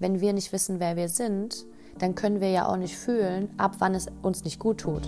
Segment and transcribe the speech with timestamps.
[0.00, 1.66] wenn wir nicht wissen, wer wir sind,
[1.98, 5.02] dann können wir ja auch nicht fühlen, ab wann es uns nicht gut tut.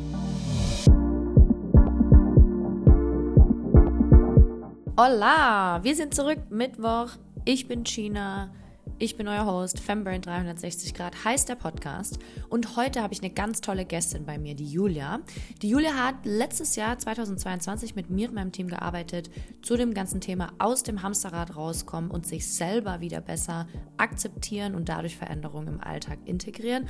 [4.99, 7.08] Hola, wir sind zurück, Mittwoch.
[7.47, 8.50] Ich bin China.
[8.98, 12.19] Ich bin euer Host, Fembrain 360 Grad, heißt der Podcast.
[12.48, 15.21] Und heute habe ich eine ganz tolle Gästin bei mir, die Julia.
[15.61, 19.31] Die Julia hat letztes Jahr, 2022, mit mir und meinem Team gearbeitet
[19.63, 24.89] zu dem ganzen Thema aus dem Hamsterrad rauskommen und sich selber wieder besser akzeptieren und
[24.89, 26.89] dadurch Veränderungen im Alltag integrieren.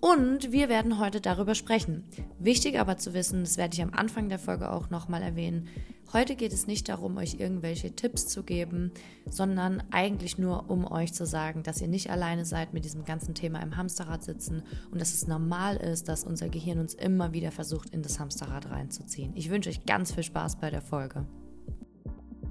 [0.00, 2.04] Und wir werden heute darüber sprechen.
[2.38, 5.68] Wichtig aber zu wissen, das werde ich am Anfang der Folge auch nochmal erwähnen,
[6.12, 8.90] Heute geht es nicht darum, euch irgendwelche Tipps zu geben,
[9.28, 13.32] sondern eigentlich nur um euch zu sagen, dass ihr nicht alleine seid mit diesem ganzen
[13.32, 17.52] Thema im Hamsterrad sitzen und dass es normal ist, dass unser Gehirn uns immer wieder
[17.52, 19.36] versucht, in das Hamsterrad reinzuziehen.
[19.36, 21.26] Ich wünsche euch ganz viel Spaß bei der Folge.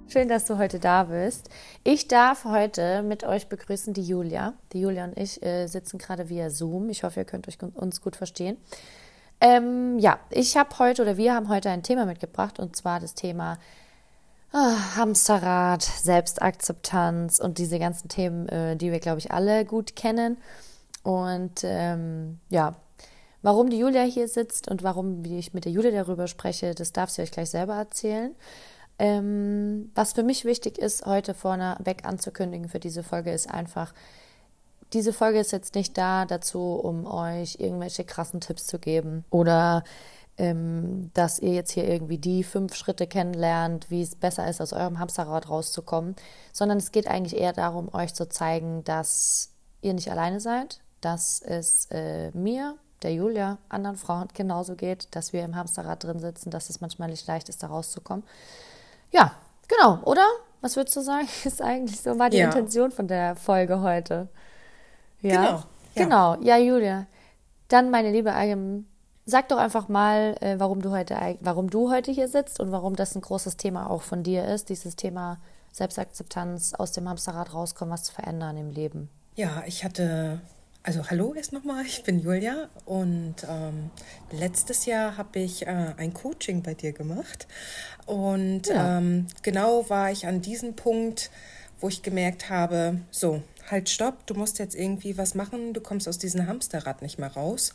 [0.07, 1.49] Schön, dass du heute da bist.
[1.83, 4.53] Ich darf heute mit euch begrüßen die Julia.
[4.71, 6.89] Die Julia und ich äh, sitzen gerade via Zoom.
[6.89, 8.55] Ich hoffe, ihr könnt euch uns gut verstehen.
[9.41, 13.13] Ähm, ja, ich habe heute oder wir haben heute ein Thema mitgebracht und zwar das
[13.13, 13.57] Thema
[14.53, 20.37] oh, Hamsterrad, Selbstakzeptanz und diese ganzen Themen, äh, die wir, glaube ich, alle gut kennen.
[21.03, 22.75] Und ähm, ja,
[23.41, 27.09] warum die Julia hier sitzt und warum ich mit der Julia darüber spreche, das darf
[27.09, 28.35] sie euch gleich selber erzählen.
[28.97, 33.93] Ähm, was für mich wichtig ist, heute vorneweg anzukündigen für diese Folge, ist einfach,
[34.93, 39.83] diese Folge ist jetzt nicht da dazu, um euch irgendwelche krassen Tipps zu geben oder
[40.37, 44.73] ähm, dass ihr jetzt hier irgendwie die fünf Schritte kennenlernt, wie es besser ist, aus
[44.73, 46.15] eurem Hamsterrad rauszukommen,
[46.53, 49.51] sondern es geht eigentlich eher darum, euch zu zeigen, dass
[49.81, 55.33] ihr nicht alleine seid, dass es äh, mir, der Julia, anderen Frauen genauso geht, dass
[55.33, 58.23] wir im Hamsterrad drin sitzen, dass es manchmal nicht leicht ist, da rauszukommen.
[59.11, 59.33] Ja,
[59.67, 60.25] genau, oder?
[60.61, 61.27] Was würdest du sagen?
[61.43, 62.45] Ist eigentlich so mal die ja.
[62.45, 64.29] Intention von der Folge heute.
[65.21, 65.63] Ja, genau.
[65.95, 66.03] Ja.
[66.03, 67.07] Genau, ja, Julia.
[67.67, 68.85] Dann, meine Liebe, ähm,
[69.25, 72.95] sag doch einfach mal, äh, warum du heute, warum du heute hier sitzt und warum
[72.95, 75.39] das ein großes Thema auch von dir ist, dieses Thema
[75.71, 79.09] Selbstakzeptanz, aus dem Hamsterrad rauskommen, was zu verändern im Leben.
[79.35, 80.41] Ja, ich hatte,
[80.83, 83.91] also hallo erst nochmal, ich bin Julia und ähm,
[84.31, 87.47] letztes Jahr habe ich äh, ein Coaching bei dir gemacht
[88.05, 88.97] und ja.
[88.97, 91.29] ähm, genau war ich an diesem Punkt,
[91.79, 93.41] wo ich gemerkt habe, so,
[93.71, 97.33] halt, stopp, du musst jetzt irgendwie was machen, du kommst aus diesem Hamsterrad nicht mehr
[97.33, 97.73] raus.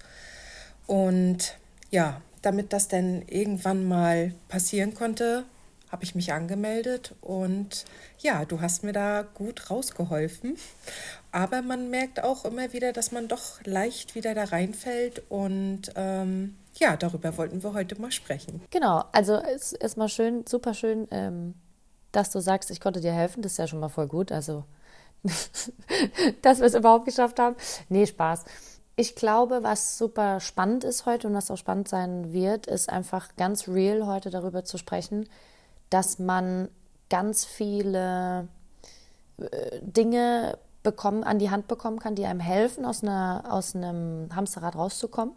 [0.87, 1.57] Und
[1.91, 5.45] ja, damit das dann irgendwann mal passieren konnte,
[5.91, 7.85] habe ich mich angemeldet und
[8.19, 10.57] ja, du hast mir da gut rausgeholfen.
[11.31, 16.57] Aber man merkt auch immer wieder, dass man doch leicht wieder da reinfällt und ähm,
[16.75, 18.61] ja, darüber wollten wir heute mal sprechen.
[18.71, 21.55] Genau, also es ist erstmal schön, super schön, ähm,
[22.11, 23.43] dass du sagst, ich konnte dir helfen.
[23.43, 24.33] Das ist ja schon mal voll gut.
[24.33, 24.65] Also
[26.43, 27.57] dass wir es überhaupt geschafft haben.
[27.89, 28.45] Nee, Spaß.
[28.97, 33.35] Ich glaube, was super spannend ist heute und was auch spannend sein wird, ist einfach
[33.37, 35.29] ganz real heute darüber zu sprechen,
[35.91, 36.69] dass man
[37.11, 38.49] ganz viele
[39.39, 44.29] äh, Dinge bekommen, an die Hand bekommen kann, die einem helfen, aus, einer, aus einem
[44.35, 45.35] Hamsterrad rauszukommen.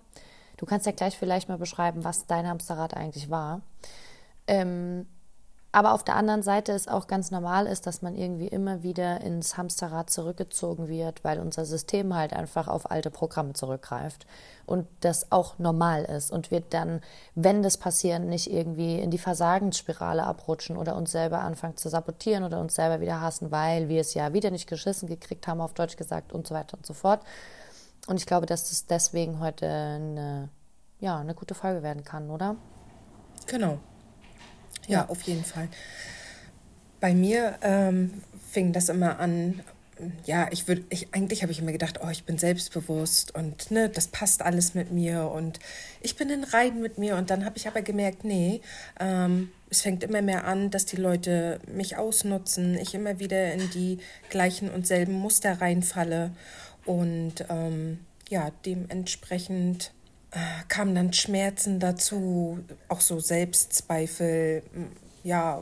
[0.57, 3.61] Du kannst ja gleich vielleicht mal beschreiben, was dein Hamsterrad eigentlich war.
[4.45, 5.07] Ähm,
[5.77, 9.21] aber auf der anderen Seite ist auch ganz normal ist, dass man irgendwie immer wieder
[9.21, 14.25] ins Hamsterrad zurückgezogen wird, weil unser System halt einfach auf alte Programme zurückgreift
[14.65, 17.01] und das auch normal ist und wird dann,
[17.35, 22.43] wenn das passiert, nicht irgendwie in die Versagensspirale abrutschen oder uns selber anfangen zu sabotieren
[22.43, 25.75] oder uns selber wieder hassen, weil wir es ja wieder nicht geschissen gekriegt haben, auf
[25.75, 27.21] Deutsch gesagt und so weiter und so fort.
[28.07, 30.49] Und ich glaube, dass das deswegen heute eine,
[30.99, 32.55] ja, eine gute Folge werden kann, oder?
[33.45, 33.77] Genau.
[34.87, 35.67] Ja, auf jeden Fall.
[36.99, 38.21] Bei mir ähm,
[38.51, 39.61] fing das immer an,
[40.25, 43.89] ja, ich würde, ich, eigentlich habe ich immer gedacht, oh, ich bin selbstbewusst und ne,
[43.89, 45.59] das passt alles mit mir und
[46.01, 47.15] ich bin in Rein mit mir.
[47.15, 48.61] Und dann habe ich aber gemerkt, nee,
[48.99, 53.69] ähm, es fängt immer mehr an, dass die Leute mich ausnutzen, ich immer wieder in
[53.71, 53.99] die
[54.29, 56.31] gleichen und selben Muster reinfalle.
[56.85, 57.99] Und ähm,
[58.29, 59.91] ja, dementsprechend
[60.67, 64.63] kamen dann Schmerzen dazu, auch so Selbstzweifel.
[65.23, 65.61] Ja,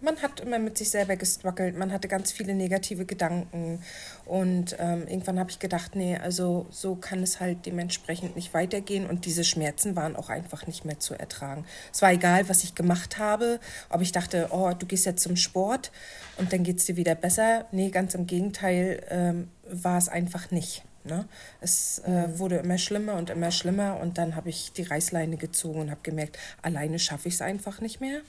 [0.00, 3.80] man hat immer mit sich selber gestruggelt, man hatte ganz viele negative Gedanken
[4.24, 9.06] und ähm, irgendwann habe ich gedacht, nee, also so kann es halt dementsprechend nicht weitergehen
[9.06, 11.64] und diese Schmerzen waren auch einfach nicht mehr zu ertragen.
[11.92, 13.58] Es war egal, was ich gemacht habe,
[13.88, 15.90] ob ich dachte, oh, du gehst jetzt zum Sport
[16.36, 17.66] und dann geht es dir wieder besser.
[17.72, 20.84] Nee, ganz im Gegenteil ähm, war es einfach nicht.
[21.06, 21.28] Ne?
[21.60, 25.80] Es äh, wurde immer schlimmer und immer schlimmer und dann habe ich die Reißleine gezogen
[25.80, 28.20] und habe gemerkt, alleine schaffe ich es einfach nicht mehr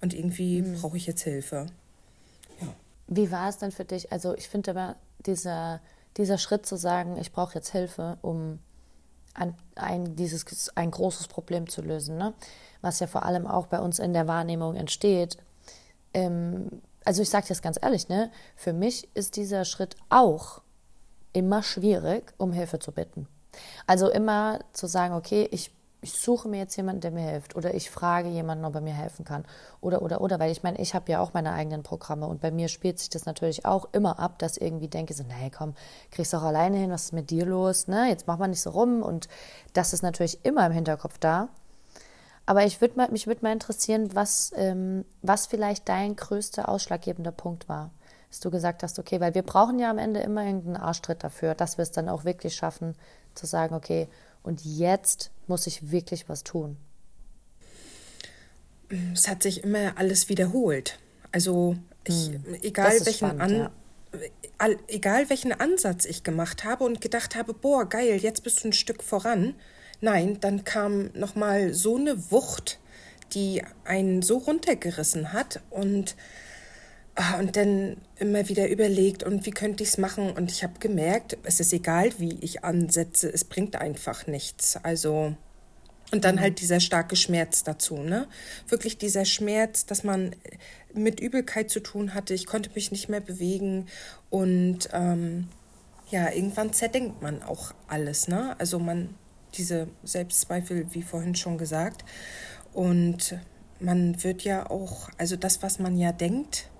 [0.00, 0.80] und irgendwie mhm.
[0.80, 1.66] brauche ich jetzt Hilfe.
[2.60, 2.68] Ja.
[3.06, 4.12] Wie war es denn für dich?
[4.12, 4.96] Also ich finde aber
[5.26, 5.80] dieser,
[6.16, 8.58] dieser Schritt zu sagen, ich brauche jetzt Hilfe, um
[9.34, 10.44] ein, ein, dieses,
[10.76, 12.34] ein großes Problem zu lösen, ne?
[12.80, 15.36] was ja vor allem auch bei uns in der Wahrnehmung entsteht.
[16.12, 18.30] Ähm, also ich sage das ganz ehrlich, ne?
[18.56, 20.62] für mich ist dieser Schritt auch
[21.34, 23.28] immer schwierig, um Hilfe zu bitten.
[23.86, 25.70] Also immer zu sagen, okay, ich
[26.04, 28.92] ich suche mir jetzt jemanden, der mir hilft oder ich frage jemanden, ob er mir
[28.92, 29.46] helfen kann
[29.80, 32.50] oder oder oder, weil ich meine, ich habe ja auch meine eigenen Programme und bei
[32.50, 35.74] mir spielt sich das natürlich auch immer ab, dass irgendwie denke so, nee, komm,
[36.10, 38.06] kriegst du auch alleine hin, was ist mit dir los, ne?
[38.10, 39.28] Jetzt mach mal nicht so rum und
[39.72, 41.48] das ist natürlich immer im Hinterkopf da.
[42.44, 47.32] Aber ich würd mal, mich würde mal interessieren, was, ähm, was vielleicht dein größter ausschlaggebender
[47.32, 47.90] Punkt war.
[48.34, 51.54] Dass du gesagt hast, okay, weil wir brauchen ja am Ende immer irgendeinen Arschtritt dafür,
[51.54, 52.96] dass wir es dann auch wirklich schaffen,
[53.36, 54.08] zu sagen, okay,
[54.42, 56.76] und jetzt muss ich wirklich was tun.
[59.12, 60.98] Es hat sich immer alles wiederholt.
[61.30, 62.44] Also ich, hm.
[62.62, 63.70] egal welchen spannend, An ja.
[64.58, 68.68] all, egal welchen Ansatz ich gemacht habe und gedacht habe, boah, geil, jetzt bist du
[68.70, 69.54] ein Stück voran.
[70.00, 72.80] Nein, dann kam noch mal so eine Wucht,
[73.32, 76.16] die einen so runtergerissen hat und
[77.38, 80.32] und dann immer wieder überlegt, und wie könnte ich es machen?
[80.32, 84.76] Und ich habe gemerkt, es ist egal, wie ich ansetze, es bringt einfach nichts.
[84.82, 85.36] Also,
[86.10, 86.40] und dann mhm.
[86.40, 88.26] halt dieser starke Schmerz dazu, ne?
[88.68, 90.34] Wirklich dieser Schmerz, dass man
[90.92, 92.34] mit Übelkeit zu tun hatte.
[92.34, 93.86] Ich konnte mich nicht mehr bewegen
[94.30, 95.48] und ähm,
[96.10, 98.56] ja, irgendwann zerdenkt man auch alles, ne?
[98.58, 99.14] Also man,
[99.54, 102.04] diese Selbstzweifel, wie vorhin schon gesagt.
[102.72, 103.38] Und
[103.78, 106.70] man wird ja auch, also das, was man ja denkt,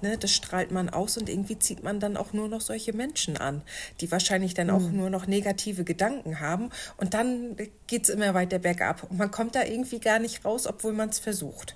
[0.00, 3.36] Ne, das strahlt man aus und irgendwie zieht man dann auch nur noch solche Menschen
[3.36, 3.62] an,
[4.00, 4.96] die wahrscheinlich dann auch mhm.
[4.96, 6.70] nur noch negative Gedanken haben.
[6.96, 7.56] Und dann
[7.88, 9.04] geht es immer weiter bergab.
[9.10, 11.74] Und man kommt da irgendwie gar nicht raus, obwohl man es versucht.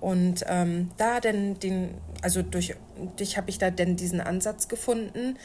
[0.00, 2.76] Und ähm, da denn den, also durch
[3.18, 5.36] dich habe ich da denn diesen Ansatz gefunden.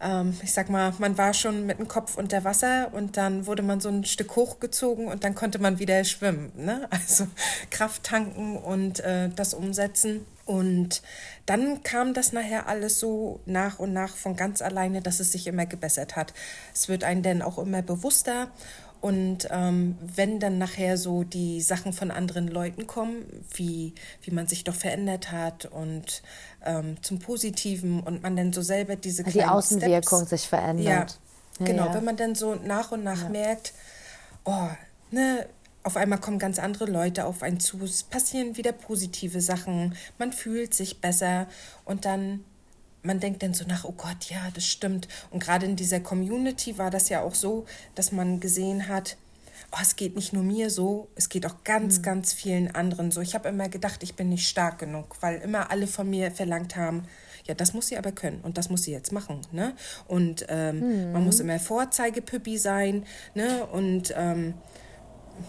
[0.00, 3.62] Ähm, ich sag mal, man war schon mit dem Kopf unter Wasser und dann wurde
[3.62, 6.52] man so ein Stück hochgezogen und dann konnte man wieder schwimmen.
[6.56, 6.88] Ne?
[7.04, 7.26] Also
[7.70, 10.26] Kraft tanken und äh, das umsetzen.
[10.46, 11.00] Und
[11.46, 15.46] dann kam das nachher alles so nach und nach von ganz alleine, dass es sich
[15.46, 16.32] immer gebessert hat.
[16.72, 18.50] Es wird einem dann auch immer bewusster.
[19.02, 24.46] Und ähm, wenn dann nachher so die Sachen von anderen Leuten kommen, wie, wie man
[24.46, 26.22] sich doch verändert hat und
[26.64, 31.20] ähm, zum Positiven und man dann so selber diese kleinen Die Außenwirkung Steps, sich verändert.
[31.58, 31.86] Ja, ja genau.
[31.88, 31.94] Ja.
[31.94, 33.28] Wenn man dann so nach und nach ja.
[33.28, 33.74] merkt,
[34.46, 34.68] oh,
[35.10, 35.46] ne,
[35.84, 40.32] auf einmal kommen ganz andere Leute auf einen zu, es passieren wieder positive Sachen, man
[40.32, 41.46] fühlt sich besser
[41.84, 42.42] und dann,
[43.02, 45.08] man denkt dann so nach, oh Gott, ja, das stimmt.
[45.30, 49.18] Und gerade in dieser Community war das ja auch so, dass man gesehen hat,
[49.72, 52.02] oh, es geht nicht nur mir so, es geht auch ganz, mhm.
[52.02, 53.20] ganz vielen anderen so.
[53.20, 56.76] Ich habe immer gedacht, ich bin nicht stark genug, weil immer alle von mir verlangt
[56.76, 57.04] haben,
[57.46, 59.42] ja, das muss sie aber können und das muss sie jetzt machen.
[59.52, 59.74] Ne?
[60.08, 61.12] Und ähm, mhm.
[61.12, 63.04] man muss immer Vorzeigepüppi sein.
[63.34, 63.66] Ne?
[63.66, 64.54] Und ähm,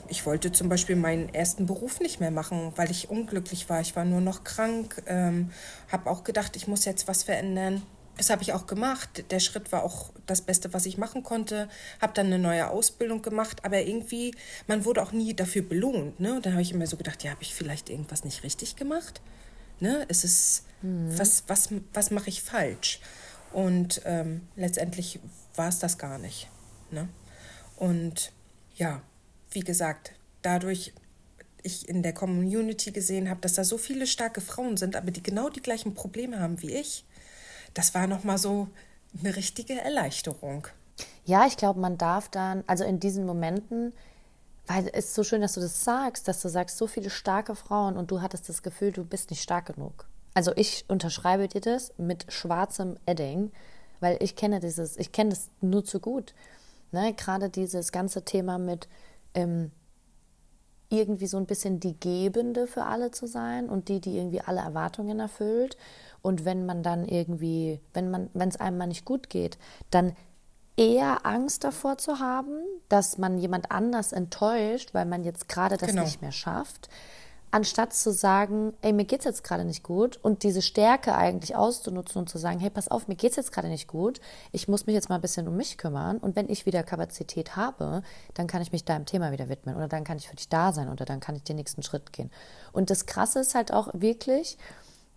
[0.08, 3.82] ich wollte zum Beispiel meinen ersten Beruf nicht mehr machen, weil ich unglücklich war.
[3.82, 5.52] Ich war nur noch krank, ähm,
[5.92, 7.82] habe auch gedacht, ich muss jetzt was verändern.
[8.18, 9.26] Das habe ich auch gemacht.
[9.30, 11.68] Der Schritt war auch das Beste, was ich machen konnte.
[12.02, 14.34] Habe dann eine neue Ausbildung gemacht, aber irgendwie,
[14.68, 16.20] man wurde auch nie dafür belohnt.
[16.20, 16.36] Ne?
[16.36, 19.22] Und dann habe ich immer so gedacht, ja, habe ich vielleicht irgendwas nicht richtig gemacht?
[19.80, 20.06] Ne?
[20.08, 21.18] Es ist, mhm.
[21.18, 23.02] was, was, was mache ich falsch?
[23.52, 25.20] Und ähm, letztendlich
[25.56, 26.50] war es das gar nicht.
[26.92, 27.10] Ne?
[27.75, 28.32] Und
[28.75, 29.01] ja,
[29.55, 30.93] wie gesagt, dadurch
[31.63, 35.24] ich in der Community gesehen habe, dass da so viele starke Frauen sind, aber die
[35.24, 37.05] genau die gleichen Probleme haben wie ich,
[37.74, 38.67] das war nochmal so
[39.19, 40.67] eine richtige Erleichterung.
[41.25, 43.93] Ja, ich glaube, man darf dann, also in diesen Momenten,
[44.67, 47.55] weil es ist so schön, dass du das sagst, dass du sagst, so viele starke
[47.55, 50.05] Frauen und du hattest das Gefühl, du bist nicht stark genug.
[50.33, 53.51] Also ich unterschreibe dir das mit schwarzem Edding,
[54.00, 56.33] weil ich kenne dieses, ich kenne das nur zu gut.
[56.91, 57.13] Ne?
[57.13, 58.88] Gerade dieses ganze Thema mit,
[59.36, 59.72] ähm,
[60.89, 64.62] irgendwie so ein bisschen die Gebende für alle zu sein und die, die irgendwie alle
[64.62, 65.77] Erwartungen erfüllt.
[66.22, 69.58] Und wenn man dann irgendwie, wenn man, wenn es einem mal nicht gut geht,
[69.92, 70.15] dann
[70.77, 75.89] eher Angst davor zu haben, dass man jemand anders enttäuscht, weil man jetzt gerade das
[75.89, 76.04] genau.
[76.04, 76.89] nicht mehr schafft,
[77.55, 82.19] anstatt zu sagen, ey, mir geht's jetzt gerade nicht gut und diese Stärke eigentlich auszunutzen
[82.19, 84.19] und zu sagen, hey, pass auf, mir geht's jetzt gerade nicht gut,
[84.51, 87.55] ich muss mich jetzt mal ein bisschen um mich kümmern und wenn ich wieder Kapazität
[87.55, 88.01] habe,
[88.33, 90.74] dann kann ich mich deinem Thema wieder widmen oder dann kann ich für dich da
[90.74, 92.29] sein oder dann kann ich den nächsten Schritt gehen.
[92.74, 94.57] Und das Krasse ist halt auch wirklich,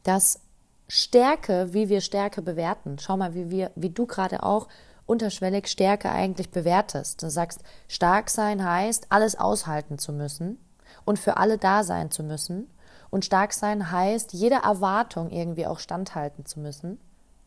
[0.04, 0.38] dass
[0.86, 4.68] Stärke, wie wir Stärke bewerten, schau mal, wie wir, wie du gerade auch
[5.06, 7.20] unterschwellig Stärke eigentlich bewertest.
[7.20, 10.60] Du sagst, stark sein heißt, alles aushalten zu müssen
[11.08, 12.68] und für alle da sein zu müssen.
[13.08, 17.00] Und stark sein heißt, jeder Erwartung irgendwie auch standhalten zu müssen.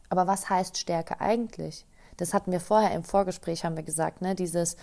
[0.10, 1.86] Aber was heißt Stärke eigentlich?
[2.18, 4.34] Das hatten wir vorher im Vorgespräch, haben wir gesagt, ne?
[4.34, 4.78] Dieses,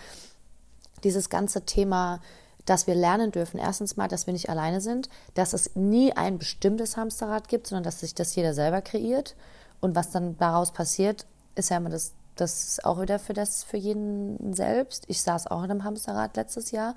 [1.03, 2.21] dieses ganze Thema,
[2.63, 6.37] dass wir lernen dürfen, erstens mal, dass wir nicht alleine sind, dass es nie ein
[6.37, 9.35] bestimmtes Hamsterrad gibt, sondern dass sich das jeder selber kreiert.
[9.81, 13.61] Und was dann daraus passiert, ist ja immer das, das ist auch wieder für das,
[13.65, 15.03] für jeden selbst.
[15.09, 16.95] Ich saß auch in einem Hamsterrad letztes Jahr,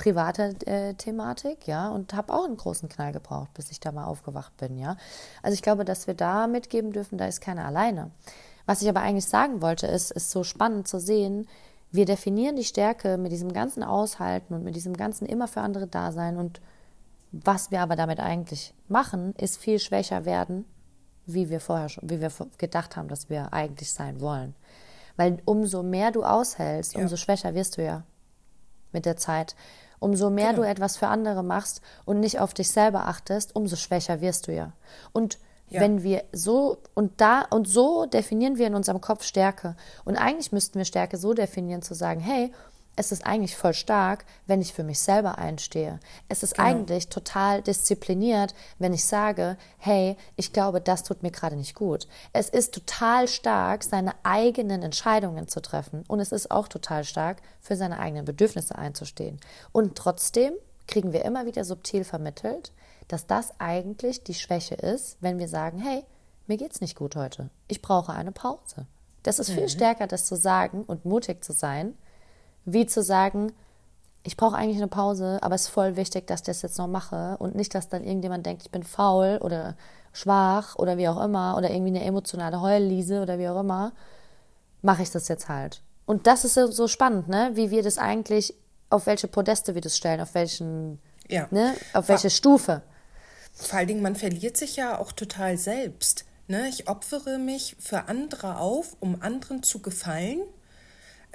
[0.00, 4.06] private äh, Thematik, ja, und habe auch einen großen Knall gebraucht, bis ich da mal
[4.06, 4.96] aufgewacht bin, ja.
[5.42, 8.10] Also ich glaube, dass wir da mitgeben dürfen, da ist keiner alleine.
[8.64, 11.46] Was ich aber eigentlich sagen wollte, ist, ist so spannend zu sehen,
[11.92, 15.86] wir definieren die Stärke mit diesem ganzen Aushalten und mit diesem ganzen immer für andere
[15.86, 16.62] Dasein und
[17.32, 20.64] was wir aber damit eigentlich machen, ist viel schwächer werden,
[21.26, 24.54] wie wir vorher schon, wie wir gedacht haben, dass wir eigentlich sein wollen.
[25.16, 27.02] Weil umso mehr du aushältst, ja.
[27.02, 28.04] umso schwächer wirst du ja
[28.92, 29.54] mit der Zeit.
[30.00, 30.62] Umso mehr genau.
[30.62, 34.52] du etwas für andere machst und nicht auf dich selber achtest, umso schwächer wirst du
[34.52, 34.72] ja.
[35.12, 35.38] Und
[35.70, 35.80] ja.
[35.80, 39.76] Wenn wir so und da und so definieren wir in unserem Kopf Stärke.
[40.04, 42.52] Und eigentlich müssten wir Stärke so definieren, zu sagen, hey,
[42.96, 46.00] es ist eigentlich voll stark, wenn ich für mich selber einstehe.
[46.28, 46.68] Es ist genau.
[46.68, 52.08] eigentlich total diszipliniert, wenn ich sage, hey, ich glaube, das tut mir gerade nicht gut.
[52.32, 56.04] Es ist total stark, seine eigenen Entscheidungen zu treffen.
[56.08, 59.40] Und es ist auch total stark, für seine eigenen Bedürfnisse einzustehen.
[59.72, 60.52] Und trotzdem
[60.86, 62.72] kriegen wir immer wieder subtil vermittelt,
[63.08, 66.04] dass das eigentlich die Schwäche ist, wenn wir sagen, hey,
[66.46, 67.48] mir geht's nicht gut heute.
[67.68, 68.86] Ich brauche eine Pause.
[69.22, 69.68] Das ist viel mhm.
[69.68, 71.94] stärker, das zu sagen und mutig zu sein,
[72.64, 73.52] wie zu sagen,
[74.22, 76.86] ich brauche eigentlich eine Pause, aber es ist voll wichtig, dass ich das jetzt noch
[76.86, 79.76] mache und nicht, dass dann irgendjemand denkt, ich bin faul oder
[80.12, 83.92] schwach oder wie auch immer oder irgendwie eine emotionale Heulliese oder wie auch immer,
[84.82, 85.82] mache ich das jetzt halt.
[86.04, 87.52] Und das ist so spannend, ne?
[87.54, 88.54] wie wir das eigentlich,
[88.90, 90.98] auf welche Podeste wir das stellen, auf welchen,
[91.28, 91.46] ja.
[91.50, 91.74] ne?
[91.92, 92.82] auf welche War, Stufe.
[93.52, 96.24] Vor allen Dingen, man verliert sich ja auch total selbst.
[96.48, 96.68] Ne?
[96.68, 100.40] Ich opfere mich für andere auf, um anderen zu gefallen,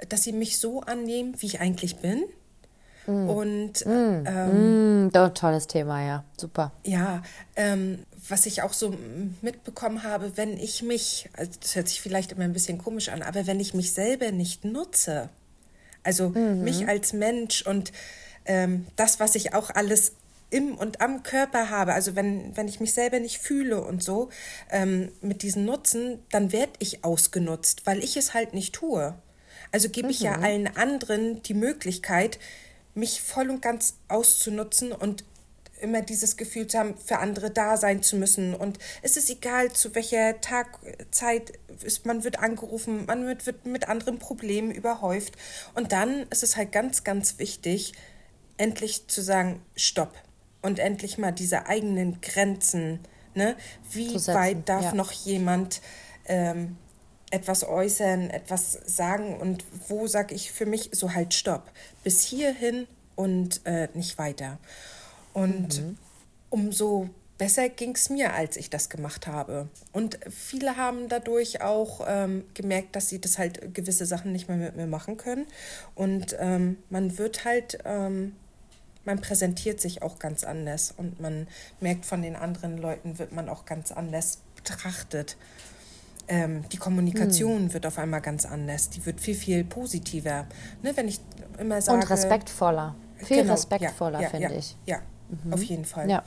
[0.08, 2.24] dass sie mich so annehmen, wie ich eigentlich bin.
[3.06, 3.30] Mm.
[3.30, 4.24] Und mm.
[4.26, 5.34] Ähm, mm.
[5.34, 6.72] tolles Thema, ja, super.
[6.84, 7.22] Ja,
[7.54, 8.94] ähm, was ich auch so
[9.42, 13.22] mitbekommen habe, wenn ich mich, also das hört sich vielleicht immer ein bisschen komisch an,
[13.22, 15.28] aber wenn ich mich selber nicht nutze,
[16.02, 16.62] also mhm.
[16.62, 17.92] mich als Mensch und
[18.44, 20.12] ähm, das, was ich auch alles
[20.50, 24.30] im und am Körper habe, also wenn, wenn ich mich selber nicht fühle und so,
[24.70, 29.14] ähm, mit diesen Nutzen, dann werde ich ausgenutzt, weil ich es halt nicht tue.
[29.72, 30.44] Also gebe ich ja mhm.
[30.44, 32.38] allen anderen die Möglichkeit,
[32.94, 35.24] mich voll und ganz auszunutzen und
[35.80, 38.54] immer dieses Gefühl zu haben, für andere da sein zu müssen.
[38.54, 43.88] Und es ist egal, zu welcher Tagzeit ist, man wird angerufen, man wird, wird mit
[43.88, 45.34] anderen Problemen überhäuft.
[45.74, 47.92] Und dann ist es halt ganz, ganz wichtig,
[48.56, 50.14] endlich zu sagen, stopp
[50.62, 53.00] und endlich mal diese eigenen Grenzen.
[53.34, 53.56] Ne?
[53.90, 54.94] Wie weit darf ja.
[54.94, 55.82] noch jemand
[56.24, 56.76] ähm,
[57.30, 61.70] etwas äußern, etwas sagen und wo sage ich für mich so halt Stopp,
[62.04, 64.58] bis hierhin und äh, nicht weiter.
[65.32, 65.98] Und mhm.
[66.50, 69.68] umso besser ging es mir, als ich das gemacht habe.
[69.92, 74.56] Und viele haben dadurch auch ähm, gemerkt, dass sie das halt gewisse Sachen nicht mehr
[74.56, 75.46] mit mir machen können.
[75.94, 78.36] Und ähm, man wird halt ähm,
[79.06, 81.46] man präsentiert sich auch ganz anders und man
[81.80, 85.36] merkt, von den anderen Leuten wird man auch ganz anders betrachtet.
[86.28, 87.72] Ähm, die Kommunikation hm.
[87.74, 88.90] wird auf einmal ganz anders.
[88.90, 90.46] Die wird viel, viel positiver.
[90.82, 91.20] Ne, wenn ich
[91.58, 91.98] immer sage.
[91.98, 92.94] Und respektvoller.
[93.18, 94.76] Viel genau, respektvoller, ja, ja, finde ja, ich.
[94.86, 94.98] Ja,
[95.44, 95.52] mhm.
[95.52, 96.22] auf jeden Fall.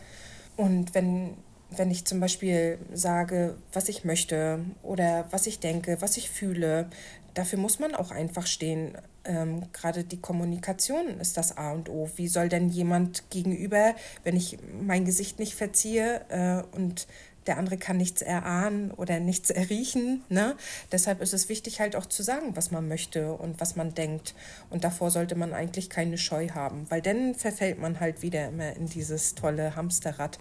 [0.58, 1.36] Und wenn,
[1.70, 6.90] wenn ich zum Beispiel sage, was ich möchte oder was ich denke, was ich fühle,
[7.36, 12.10] dafür muss man auch einfach stehen ähm, gerade die Kommunikation ist das A und O.
[12.16, 17.08] Wie soll denn jemand gegenüber, wenn ich mein Gesicht nicht verziehe äh, und
[17.48, 20.24] der andere kann nichts erahnen oder nichts erriechen.
[20.30, 20.56] Ne?
[20.92, 24.36] Deshalb ist es wichtig, halt auch zu sagen, was man möchte und was man denkt.
[24.70, 28.76] Und davor sollte man eigentlich keine Scheu haben, weil dann verfällt man halt wieder immer
[28.76, 30.38] in dieses tolle Hamsterrad.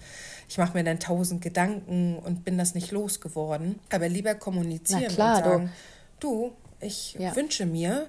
[0.49, 3.79] Ich mache mir dann tausend Gedanken und bin das nicht losgeworden.
[3.91, 5.73] Aber lieber kommunizieren klar, und sagen,
[6.21, 7.35] du, du ich ja.
[7.35, 8.09] wünsche mir,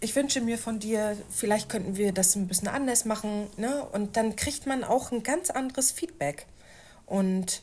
[0.00, 3.48] ich wünsche mir von dir, vielleicht könnten wir das ein bisschen anders machen.
[3.56, 3.84] Ne?
[3.84, 6.46] Und dann kriegt man auch ein ganz anderes Feedback.
[7.06, 7.62] Und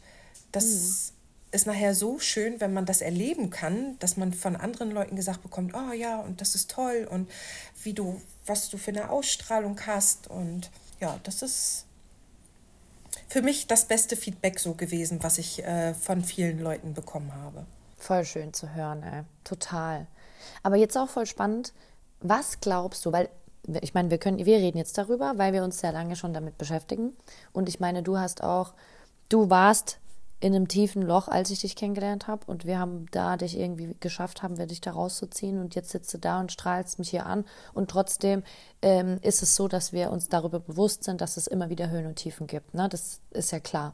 [0.53, 1.51] das mhm.
[1.51, 5.43] ist nachher so schön, wenn man das erleben kann, dass man von anderen Leuten gesagt
[5.43, 7.29] bekommt, oh ja, und das ist toll und
[7.83, 10.27] wie du, was du für eine Ausstrahlung hast.
[10.29, 11.85] Und ja, das ist
[13.27, 17.65] für mich das beste Feedback so gewesen, was ich äh, von vielen Leuten bekommen habe.
[17.97, 19.23] Voll schön zu hören, ey.
[19.43, 20.07] total.
[20.61, 21.73] Aber jetzt auch voll spannend,
[22.19, 23.29] was glaubst du, weil
[23.81, 26.57] ich meine, wir können, wir reden jetzt darüber, weil wir uns sehr lange schon damit
[26.57, 27.15] beschäftigen.
[27.53, 28.73] Und ich meine, du hast auch,
[29.29, 29.99] du warst
[30.43, 32.45] in einem tiefen Loch, als ich dich kennengelernt habe.
[32.47, 35.57] Und wir haben da dich irgendwie geschafft, haben wir dich da rauszuziehen.
[35.57, 37.45] Und jetzt sitzt du da und strahlst mich hier an.
[37.73, 38.43] Und trotzdem
[38.81, 42.07] ähm, ist es so, dass wir uns darüber bewusst sind, dass es immer wieder Höhen
[42.07, 42.73] und Tiefen gibt.
[42.73, 42.89] Ne?
[42.89, 43.93] Das ist ja klar.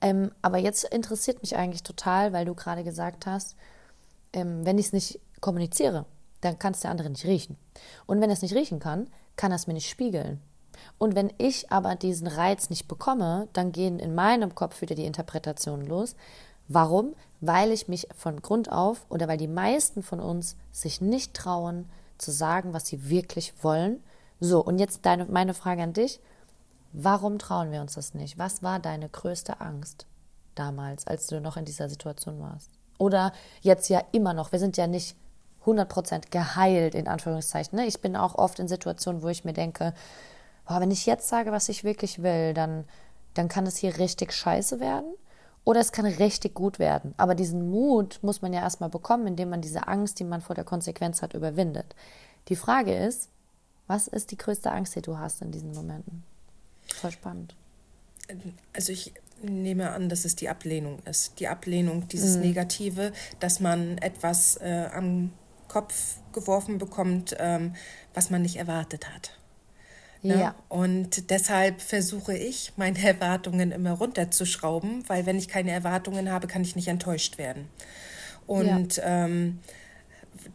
[0.00, 3.54] Ähm, aber jetzt interessiert mich eigentlich total, weil du gerade gesagt hast,
[4.32, 6.06] ähm, wenn ich es nicht kommuniziere,
[6.40, 7.56] dann kann es der andere nicht riechen.
[8.06, 10.40] Und wenn er es nicht riechen kann, kann er es mir nicht spiegeln.
[10.98, 15.06] Und wenn ich aber diesen Reiz nicht bekomme, dann gehen in meinem Kopf wieder die
[15.06, 16.14] Interpretationen los.
[16.68, 17.14] Warum?
[17.40, 21.88] Weil ich mich von Grund auf oder weil die meisten von uns sich nicht trauen
[22.18, 24.02] zu sagen, was sie wirklich wollen.
[24.40, 26.20] So, und jetzt deine, meine Frage an dich.
[26.92, 28.38] Warum trauen wir uns das nicht?
[28.38, 30.06] Was war deine größte Angst
[30.54, 32.70] damals, als du noch in dieser Situation warst?
[32.98, 34.52] Oder jetzt ja immer noch.
[34.52, 35.16] Wir sind ja nicht
[35.66, 37.78] 100% geheilt, in Anführungszeichen.
[37.78, 37.86] Ne?
[37.86, 39.94] Ich bin auch oft in Situationen, wo ich mir denke,
[40.66, 42.84] boah, wenn ich jetzt sage, was ich wirklich will, dann,
[43.34, 45.14] dann kann es hier richtig scheiße werden
[45.64, 47.14] oder es kann richtig gut werden.
[47.16, 50.54] Aber diesen Mut muss man ja erstmal bekommen, indem man diese Angst, die man vor
[50.54, 51.94] der Konsequenz hat, überwindet.
[52.48, 53.30] Die Frage ist,
[53.86, 56.24] was ist die größte Angst, die du hast in diesen Momenten?
[56.94, 57.54] Voll spannend.
[58.72, 61.38] Also ich nehme an, dass es die Ablehnung ist.
[61.40, 62.42] Die Ablehnung, dieses mhm.
[62.42, 65.32] Negative, dass man etwas äh, am
[65.68, 67.74] Kopf geworfen bekommt, ähm,
[68.14, 69.38] was man nicht erwartet hat.
[70.24, 70.40] Ne?
[70.40, 70.54] Ja.
[70.70, 76.62] Und deshalb versuche ich, meine Erwartungen immer runterzuschrauben, weil wenn ich keine Erwartungen habe, kann
[76.62, 77.68] ich nicht enttäuscht werden.
[78.46, 79.26] Und ja.
[79.26, 79.58] ähm,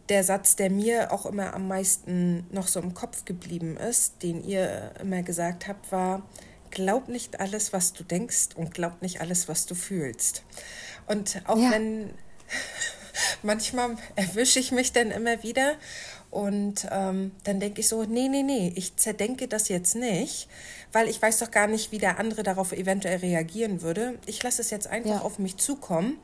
[0.08, 4.44] der Satz, der mir auch immer am meisten noch so im Kopf geblieben ist, den
[4.44, 6.22] ihr immer gesagt habt, war,
[6.72, 10.42] glaub nicht alles, was du denkst und glaub nicht alles, was du fühlst.
[11.06, 11.70] Und auch ja.
[11.70, 12.10] wenn
[13.44, 15.74] manchmal erwische ich mich dann immer wieder
[16.30, 20.48] und ähm, dann denke ich so, nee, nee, nee, ich zerdenke das jetzt nicht,
[20.92, 24.18] weil ich weiß doch gar nicht, wie der andere darauf eventuell reagieren würde.
[24.26, 25.20] Ich lasse es jetzt einfach ja.
[25.20, 26.18] auf mich zukommen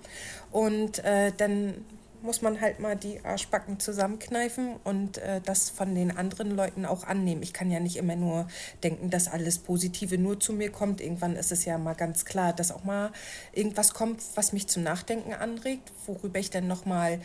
[0.52, 1.84] und äh, dann
[2.22, 7.04] muss man halt mal die Arschbacken zusammenkneifen und äh, das von den anderen Leuten auch
[7.04, 7.42] annehmen.
[7.42, 8.48] Ich kann ja nicht immer nur
[8.82, 11.00] denken, dass alles Positive nur zu mir kommt.
[11.00, 13.12] Irgendwann ist es ja mal ganz klar, dass auch mal
[13.52, 17.21] irgendwas kommt, was mich zum Nachdenken anregt, worüber ich dann nochmal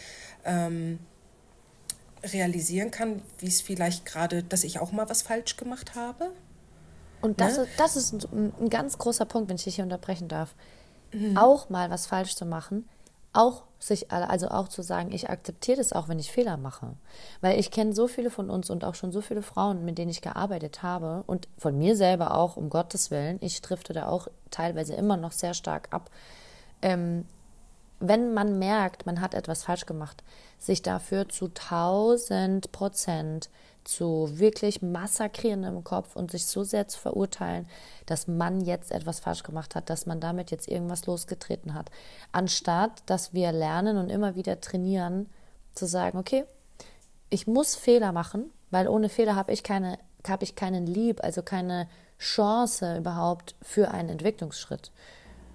[0.45, 0.99] ähm,
[2.23, 6.31] realisieren kann, wie es vielleicht gerade, dass ich auch mal was falsch gemacht habe.
[7.21, 7.63] Und das, ne?
[7.63, 10.55] ist, das ist ein, ein, ganz großer Punkt, wenn ich dich hier unterbrechen darf.
[11.13, 11.37] Mhm.
[11.37, 12.87] Auch mal was falsch zu machen,
[13.33, 16.93] auch sich, also auch zu sagen, ich akzeptiere das auch, wenn ich Fehler mache.
[17.41, 20.11] Weil ich kenne so viele von uns und auch schon so viele Frauen, mit denen
[20.11, 24.27] ich gearbeitet habe und von mir selber auch, um Gottes Willen, ich drifte da auch
[24.51, 26.09] teilweise immer noch sehr stark ab.
[26.81, 27.25] Ähm,
[27.99, 30.23] wenn man merkt, man hat etwas falsch gemacht,
[30.61, 33.49] sich dafür zu 1000 Prozent
[33.83, 37.67] zu wirklich massakrieren im Kopf und sich so sehr zu verurteilen,
[38.05, 41.89] dass man jetzt etwas falsch gemacht hat, dass man damit jetzt irgendwas losgetreten hat.
[42.31, 45.27] Anstatt, dass wir lernen und immer wieder trainieren,
[45.73, 46.43] zu sagen, okay,
[47.29, 49.97] ich muss Fehler machen, weil ohne Fehler habe ich keine,
[50.27, 51.87] habe ich keinen Lieb, also keine
[52.19, 54.91] Chance überhaupt für einen Entwicklungsschritt.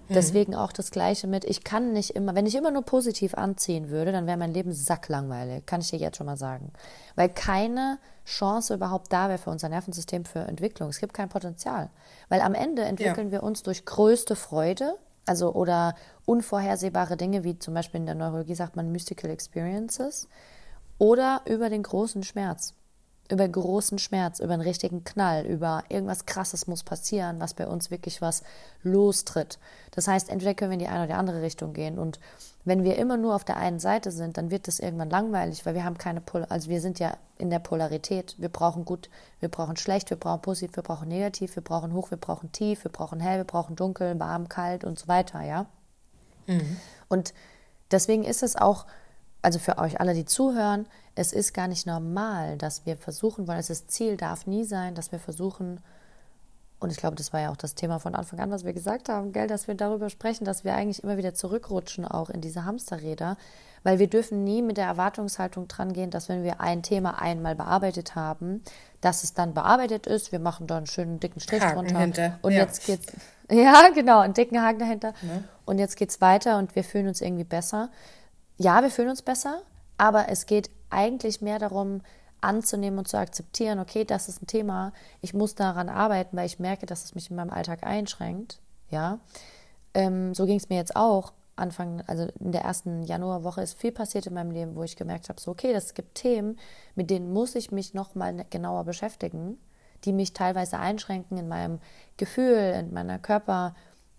[0.09, 0.13] Mhm.
[0.13, 3.89] Deswegen auch das Gleiche mit, ich kann nicht immer, wenn ich immer nur positiv anziehen
[3.89, 6.71] würde, dann wäre mein Leben sacklangweilig, kann ich dir jetzt schon mal sagen.
[7.15, 10.89] Weil keine Chance überhaupt da wäre für unser Nervensystem für Entwicklung.
[10.89, 11.89] Es gibt kein Potenzial.
[12.29, 13.33] Weil am Ende entwickeln ja.
[13.33, 18.55] wir uns durch größte Freude, also oder unvorhersehbare Dinge, wie zum Beispiel in der Neurologie
[18.55, 20.27] sagt man Mystical Experiences,
[20.97, 22.73] oder über den großen Schmerz
[23.29, 27.91] über großen Schmerz, über einen richtigen Knall, über irgendwas Krasses muss passieren, was bei uns
[27.91, 28.43] wirklich was
[28.83, 29.59] lostritt.
[29.91, 32.19] Das heißt, entweder können wir in die eine oder die andere Richtung gehen und
[32.67, 35.73] wenn wir immer nur auf der einen Seite sind, dann wird das irgendwann langweilig, weil
[35.73, 38.35] wir haben keine Pol also wir sind ja in der Polarität.
[38.37, 39.09] Wir brauchen gut,
[39.39, 42.83] wir brauchen schlecht, wir brauchen positiv, wir brauchen negativ, wir brauchen hoch, wir brauchen tief,
[42.83, 45.67] wir brauchen hell, wir brauchen dunkel, warm, kalt und so weiter, ja?
[46.47, 46.75] Mhm.
[47.07, 47.33] Und
[47.89, 48.85] deswegen ist es auch
[49.41, 53.63] also für euch alle, die zuhören, es ist gar nicht normal, dass wir versuchen wollen,
[53.65, 55.79] das Ziel darf nie sein, dass wir versuchen,
[56.79, 59.09] und ich glaube, das war ja auch das Thema von Anfang an, was wir gesagt
[59.09, 62.65] haben, gell, dass wir darüber sprechen, dass wir eigentlich immer wieder zurückrutschen auch in diese
[62.65, 63.37] Hamsterräder,
[63.83, 67.55] weil wir dürfen nie mit der Erwartungshaltung dran gehen, dass wenn wir ein Thema einmal
[67.55, 68.61] bearbeitet haben,
[69.01, 72.39] dass es dann bearbeitet ist, wir machen da einen schönen dicken Strich Haken drunter hinter.
[72.41, 72.59] und ja.
[72.59, 73.07] jetzt geht's
[73.51, 75.13] ja, genau, einen dicken Haken dahinter.
[75.21, 75.43] Ja.
[75.65, 77.89] Und jetzt geht's weiter und wir fühlen uns irgendwie besser
[78.57, 79.61] ja, wir fühlen uns besser,
[79.97, 82.01] aber es geht eigentlich mehr darum,
[82.41, 86.59] anzunehmen und zu akzeptieren, okay, das ist ein Thema, ich muss daran arbeiten, weil ich
[86.59, 88.59] merke, dass es mich in meinem Alltag einschränkt.
[88.89, 89.19] Ja,
[89.93, 91.33] ähm, so ging es mir jetzt auch.
[91.55, 95.27] Anfang, also in der ersten Januarwoche ist viel passiert in meinem Leben, wo ich gemerkt
[95.27, 96.59] habe, so okay, das gibt Themen,
[96.93, 99.57] mit denen muss ich mich noch mal genauer beschäftigen,
[100.05, 101.79] die mich teilweise einschränken in meinem
[102.15, 103.73] Gefühl, in meiner Körper,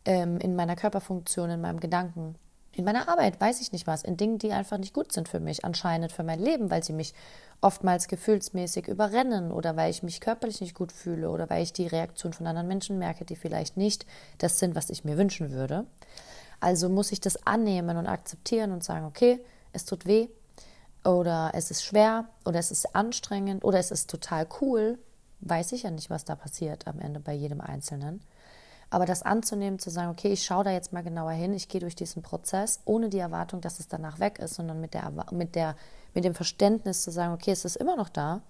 [0.05, 2.35] ähm, in meiner Körperfunktion, in meinem Gedanken,
[2.79, 5.41] in meiner Arbeit, weiß ich nicht was, in Dingen, die einfach nicht gut sind für
[5.41, 7.13] mich, anscheinend für mein Leben, weil sie mich
[7.61, 11.89] oftmals gefühlsmäßig überrennen oder weil ich mich körperlich nicht gut fühle oder weil ich die
[11.89, 14.07] Reaktion von anderen Menschen merke, die vielleicht nicht
[14.39, 15.87] das sind, was ich mir wünschen würde.
[16.61, 19.41] Also muss ich das annehmen und akzeptieren und sagen, okay,
[19.73, 20.29] es tut weh
[21.05, 24.99] oder es ist schwer oder es ist anstrengend oder es ist total cool.
[25.41, 28.21] Weiß ich ja nicht, was da passiert am Ende bei jedem Einzelnen.
[28.91, 31.81] Aber das anzunehmen, zu sagen, okay, ich schaue da jetzt mal genauer hin, ich gehe
[31.81, 35.55] durch diesen Prozess, ohne die Erwartung, dass es danach weg ist, sondern mit, der, mit,
[35.55, 35.77] der,
[36.15, 38.41] mit dem Verständnis zu sagen, okay, es ist immer noch da,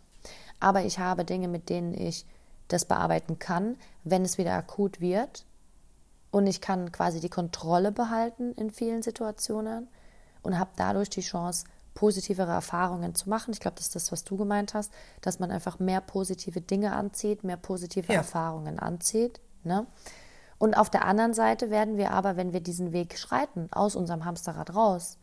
[0.61, 2.25] aber ich habe Dinge, mit denen ich
[2.69, 5.45] das bearbeiten kann, wenn es wieder akut wird.
[6.31, 9.89] Und ich kann quasi die Kontrolle behalten in vielen Situationen
[10.43, 13.53] und habe dadurch die Chance, positivere Erfahrungen zu machen.
[13.53, 16.93] Ich glaube, das ist das, was du gemeint hast, dass man einfach mehr positive Dinge
[16.93, 18.19] anzieht, mehr positive ja.
[18.19, 19.41] Erfahrungen anzieht.
[19.65, 19.85] Ne?
[20.59, 24.25] Und auf der anderen Seite werden wir aber, wenn wir diesen Weg schreiten, aus unserem
[24.25, 25.19] Hamsterrad raus,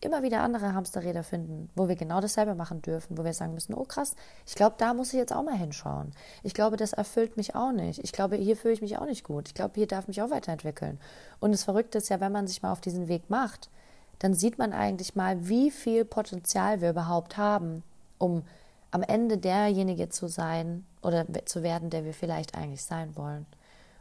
[0.00, 3.74] immer wieder andere Hamsterräder finden, wo wir genau dasselbe machen dürfen, wo wir sagen müssen,
[3.74, 4.14] oh krass,
[4.46, 6.12] ich glaube, da muss ich jetzt auch mal hinschauen.
[6.42, 8.04] Ich glaube, das erfüllt mich auch nicht.
[8.04, 9.48] Ich glaube, hier fühle ich mich auch nicht gut.
[9.48, 11.00] Ich glaube, hier darf mich auch weiterentwickeln.
[11.40, 13.70] Und das Verrückte ist ja, wenn man sich mal auf diesen Weg macht,
[14.18, 17.82] dann sieht man eigentlich mal, wie viel Potenzial wir überhaupt haben,
[18.18, 18.42] um
[18.90, 23.46] am Ende derjenige zu sein oder zu werden, der wir vielleicht eigentlich sein wollen.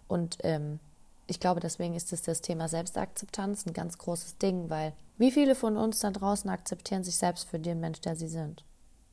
[0.08, 0.80] Und ähm,
[1.28, 5.56] ich glaube, deswegen ist es das Thema Selbstakzeptanz ein ganz großes Ding, weil wie viele
[5.56, 8.64] von uns da draußen akzeptieren sich selbst für den Mensch, der sie sind?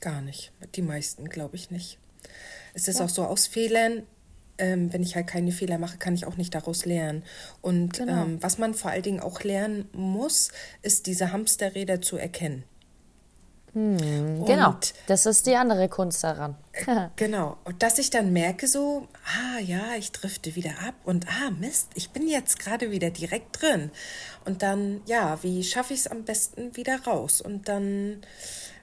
[0.00, 0.52] Gar nicht.
[0.74, 1.98] Die meisten, glaube ich nicht.
[2.74, 3.05] Es ist ja.
[3.05, 4.02] auch so aus Fehlern,
[4.59, 7.24] ähm, wenn ich halt keine Fehler mache, kann ich auch nicht daraus lernen.
[7.61, 8.24] Und genau.
[8.24, 10.50] ähm, was man vor allen Dingen auch lernen muss,
[10.83, 12.64] ist diese Hamsterräder zu erkennen.
[13.74, 14.74] Hm, genau,
[15.06, 16.56] das ist die andere Kunst daran.
[16.72, 21.26] Äh, genau, und dass ich dann merke so, ah ja, ich drifte wieder ab und
[21.28, 23.90] ah Mist, ich bin jetzt gerade wieder direkt drin.
[24.44, 27.40] Und dann, ja, wie schaffe ich es am besten wieder raus?
[27.40, 28.20] Und dann,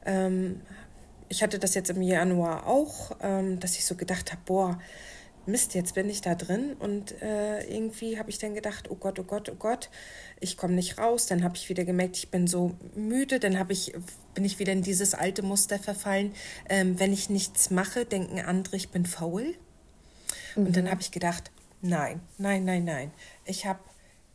[0.07, 0.61] ähm,
[1.27, 4.79] ich hatte das jetzt im Januar auch, ähm, dass ich so gedacht habe, boah,
[5.45, 9.19] Mist, jetzt bin ich da drin und äh, irgendwie habe ich dann gedacht, oh Gott,
[9.19, 9.89] oh Gott, oh Gott,
[10.39, 11.25] ich komme nicht raus.
[11.25, 13.39] Dann habe ich wieder gemerkt, ich bin so müde.
[13.39, 13.93] Dann habe ich
[14.33, 16.33] bin ich wieder in dieses alte Muster verfallen.
[16.69, 19.55] Ähm, wenn ich nichts mache, denken andere, ich bin faul.
[20.55, 20.67] Mhm.
[20.67, 20.91] Und dann mhm.
[20.91, 23.11] habe ich gedacht, nein, nein, nein, nein.
[23.45, 23.79] Ich habe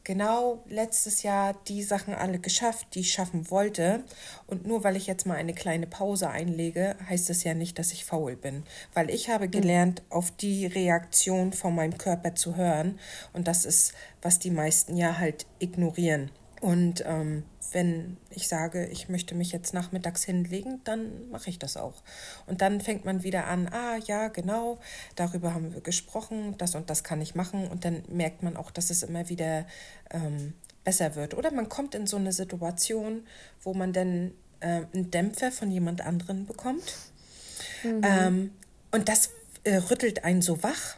[0.05, 4.05] genau letztes Jahr die Sachen alle geschafft, die ich schaffen wollte.
[4.47, 7.93] Und nur weil ich jetzt mal eine kleine Pause einlege, heißt es ja nicht, dass
[7.93, 8.63] ich faul bin.
[8.93, 9.51] Weil ich habe mhm.
[9.51, 13.01] gelernt, auf die Reaktion von meinem Körper zu hören.
[13.33, 16.31] Und das ist, was die meisten ja halt ignorieren.
[16.65, 21.77] Und ähm, wenn ich sage, ich möchte mich jetzt nachmittags hinlegen, dann mache ich das
[21.77, 22.03] auch.
[22.47, 24.79] Und dann fängt man wieder an, ah ja, genau,
[25.15, 27.69] darüber haben wir gesprochen, das und das kann ich machen.
[27.69, 29.67] Und dann merkt man auch, dass es immer wieder
[30.11, 31.35] ähm, besser wird.
[31.35, 33.27] Oder man kommt in so eine Situation,
[33.61, 36.95] wo man dann äh, einen Dämpfer von jemand anderen bekommt.
[37.83, 38.01] Mhm.
[38.03, 38.51] Ähm,
[38.91, 39.29] und das
[39.65, 40.97] äh, rüttelt einen so wach.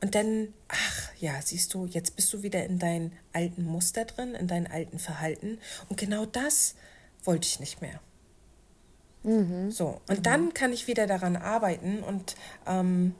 [0.00, 4.34] Und dann, ach ja, siehst du, jetzt bist du wieder in deinen alten Muster drin,
[4.34, 5.58] in deinen alten Verhalten.
[5.88, 6.74] Und genau das
[7.24, 8.00] wollte ich nicht mehr.
[9.24, 9.70] Mhm.
[9.70, 10.22] So, und mhm.
[10.22, 12.02] dann kann ich wieder daran arbeiten.
[12.02, 13.14] Und ähm,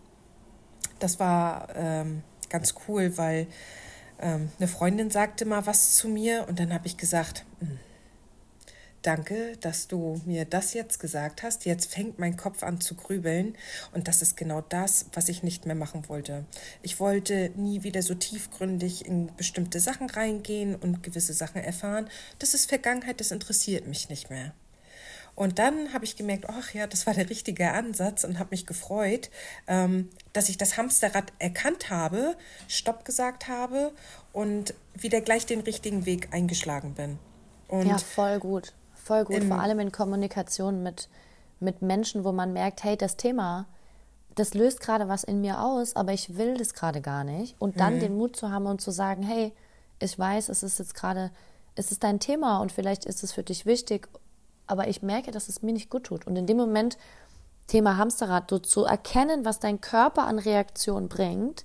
[1.01, 3.49] das war ähm, ganz cool, weil
[4.21, 7.79] ähm, eine Freundin sagte mal was zu mir und dann habe ich gesagt, mh, hm,
[9.03, 11.65] Danke, dass du mir das jetzt gesagt hast.
[11.65, 13.57] Jetzt fängt mein Kopf an zu grübeln
[13.93, 16.45] und das ist genau das, was ich nicht mehr machen wollte.
[16.83, 22.09] Ich wollte nie wieder so tiefgründig in bestimmte Sachen reingehen und gewisse Sachen erfahren.
[22.41, 24.53] Das ist Vergangenheit, das interessiert mich nicht mehr.
[25.39, 28.67] Und dann habe ich gemerkt, ach ja, das war der richtige Ansatz und habe mich
[28.67, 29.31] gefreut,
[29.69, 33.93] ähm, dass ich das Hamsterrad erkannt habe, Stopp gesagt habe
[34.33, 37.21] und wieder gleich den richtigen Weg eingeschlagen bin.
[37.69, 38.73] Und ja, voll gut.
[39.09, 41.09] Voll gut, vor allem in Kommunikation mit,
[41.61, 43.65] mit Menschen, wo man merkt, hey, das Thema,
[44.35, 47.57] das löst gerade was in mir aus, aber ich will das gerade gar nicht.
[47.59, 48.01] Und dann mhm.
[48.01, 49.55] den Mut zu haben und zu sagen, hey,
[49.99, 51.31] ich weiß, es ist jetzt gerade,
[51.75, 54.11] es ist dein Thema und vielleicht ist es für dich wichtig,
[54.67, 56.27] aber ich merke, dass es mir nicht gut tut.
[56.27, 56.99] Und in dem Moment,
[57.67, 61.65] Thema Hamsterrad, so zu erkennen, was dein Körper an Reaktion bringt,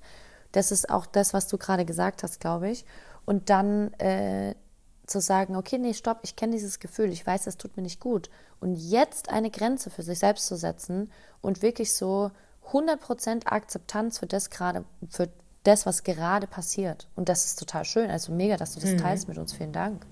[0.53, 2.85] das ist auch das, was du gerade gesagt hast, glaube ich.
[3.25, 4.55] Und dann äh,
[5.05, 7.99] zu sagen, okay, nee, stopp, ich kenne dieses Gefühl, ich weiß, das tut mir nicht
[7.99, 8.29] gut.
[8.59, 11.11] Und jetzt eine Grenze für sich selbst zu setzen
[11.41, 12.31] und wirklich so
[12.71, 15.29] 100% Akzeptanz für das gerade, für
[15.63, 17.07] das, was gerade passiert.
[17.15, 18.09] Und das ist total schön.
[18.09, 18.97] Also mega, dass du das mhm.
[18.99, 19.53] teilst mit uns.
[19.53, 20.05] Vielen Dank.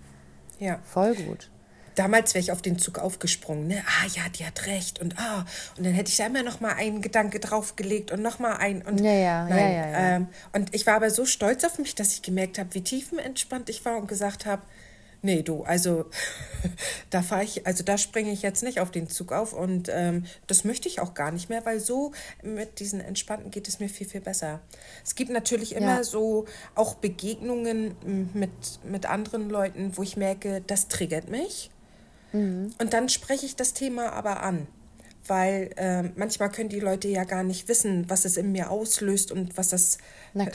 [0.60, 0.80] Ja.
[0.84, 1.50] Voll gut.
[1.96, 3.68] damals wäre ich auf den Zug aufgesprungen.
[3.68, 3.84] Ne?
[3.86, 5.46] Ah ja, die hat recht und ah
[5.78, 8.82] und dann hätte ich da immer noch mal einen Gedanke draufgelegt und noch mal ein
[8.82, 9.58] und ja, ja, nein.
[9.58, 10.16] Ja, ja, ja.
[10.16, 13.70] Ähm, und ich war aber so stolz auf mich, dass ich gemerkt habe, wie tiefenentspannt
[13.70, 14.62] ich war und gesagt habe,
[15.22, 16.06] nee, du, also
[17.10, 20.26] da fahre ich, also da springe ich jetzt nicht auf den Zug auf und ähm,
[20.48, 22.12] das möchte ich auch gar nicht mehr, weil so
[22.44, 24.62] mit diesen Entspannten geht es mir viel, viel besser.
[25.04, 26.04] Es gibt natürlich immer ja.
[26.04, 27.96] so auch Begegnungen
[28.34, 28.52] mit,
[28.84, 31.70] mit anderen Leuten, wo ich merke, das triggert mich.
[32.34, 32.74] Mhm.
[32.80, 34.68] Und dann spreche ich das Thema aber an
[35.28, 39.32] weil äh, manchmal können die Leute ja gar nicht wissen, was es in mir auslöst
[39.32, 39.98] und was das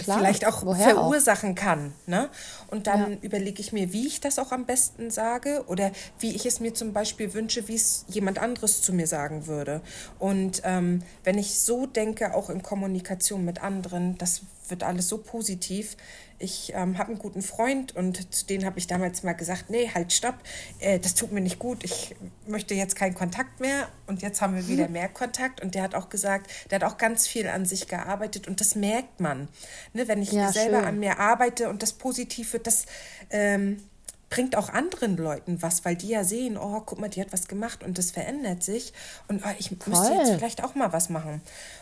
[0.05, 1.55] vielleicht auch verursachen auch?
[1.55, 1.93] kann.
[2.07, 2.29] Ne?
[2.69, 3.19] Und dann ja.
[3.23, 6.75] überlege ich mir, wie ich das auch am besten sage oder wie ich es mir
[6.75, 9.83] zum Beispiel wünsche, wie es jemand anderes zu mir sagen würde.
[10.19, 15.19] Und ähm, wenn ich so denke, auch in Kommunikation mit anderen, das wird alles so
[15.19, 15.97] positiv,
[16.39, 19.91] ich ähm, habe einen guten Freund und zu denen habe ich damals mal gesagt, nee,
[19.95, 20.35] halt, stopp,
[20.81, 22.15] äh, das tut mir nicht gut, ich
[22.47, 25.95] möchte jetzt keinen Kontakt mehr und jetzt haben wir wieder mehr Kontakt und der hat
[25.95, 29.49] auch gesagt, der hat auch ganz viel an sich gearbeitet und das merkt man,
[29.93, 30.89] ne, wenn ich ja, selber schön.
[30.89, 32.87] an mir arbeite und das Positive, das
[33.31, 33.83] ähm,
[34.29, 37.49] bringt auch anderen Leuten was, weil die ja sehen, oh, guck mal, die hat was
[37.49, 38.93] gemacht und das verändert sich
[39.29, 39.79] und oh, ich Voll.
[39.87, 41.41] müsste jetzt vielleicht auch mal was machen.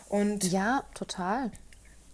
[0.08, 1.50] Und ja, total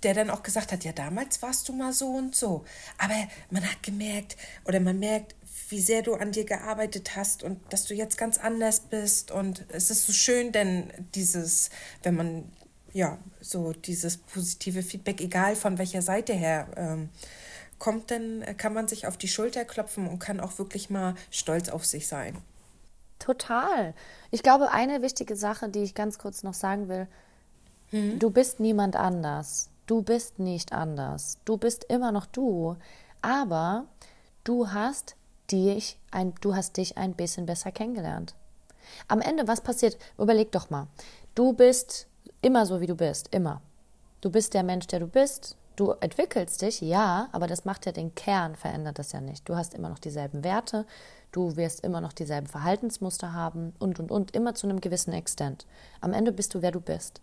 [0.02, 2.64] der dann auch gesagt hat, ja, damals warst du mal so und so.
[2.98, 3.14] Aber
[3.50, 5.34] man hat gemerkt oder man merkt,
[5.68, 9.30] wie sehr du an dir gearbeitet hast und dass du jetzt ganz anders bist.
[9.30, 11.70] Und es ist so schön, denn dieses,
[12.02, 12.52] wenn man,
[12.92, 17.08] ja, so dieses positive Feedback, egal von welcher Seite her ähm,
[17.78, 21.68] kommt, dann kann man sich auf die Schulter klopfen und kann auch wirklich mal stolz
[21.68, 22.36] auf sich sein.
[23.18, 23.94] Total.
[24.30, 27.06] Ich glaube, eine wichtige Sache, die ich ganz kurz noch sagen will,
[27.90, 28.18] hm?
[28.18, 29.69] du bist niemand anders.
[29.90, 31.38] Du bist nicht anders.
[31.44, 32.76] Du bist immer noch du.
[33.22, 33.86] Aber
[34.44, 35.16] du hast
[35.50, 38.36] dich ein, du hast dich ein bisschen besser kennengelernt.
[39.08, 39.98] Am Ende, was passiert?
[40.16, 40.86] Überleg doch mal.
[41.34, 42.06] Du bist
[42.40, 43.34] immer so, wie du bist.
[43.34, 43.62] Immer.
[44.20, 45.56] Du bist der Mensch, der du bist.
[45.74, 49.48] Du entwickelst dich, ja, aber das macht ja den Kern, verändert das ja nicht.
[49.48, 50.86] Du hast immer noch dieselben Werte,
[51.32, 55.66] du wirst immer noch dieselben Verhaltensmuster haben und, und, und, immer zu einem gewissen Extent.
[56.00, 57.20] Am Ende bist du, wer du bist.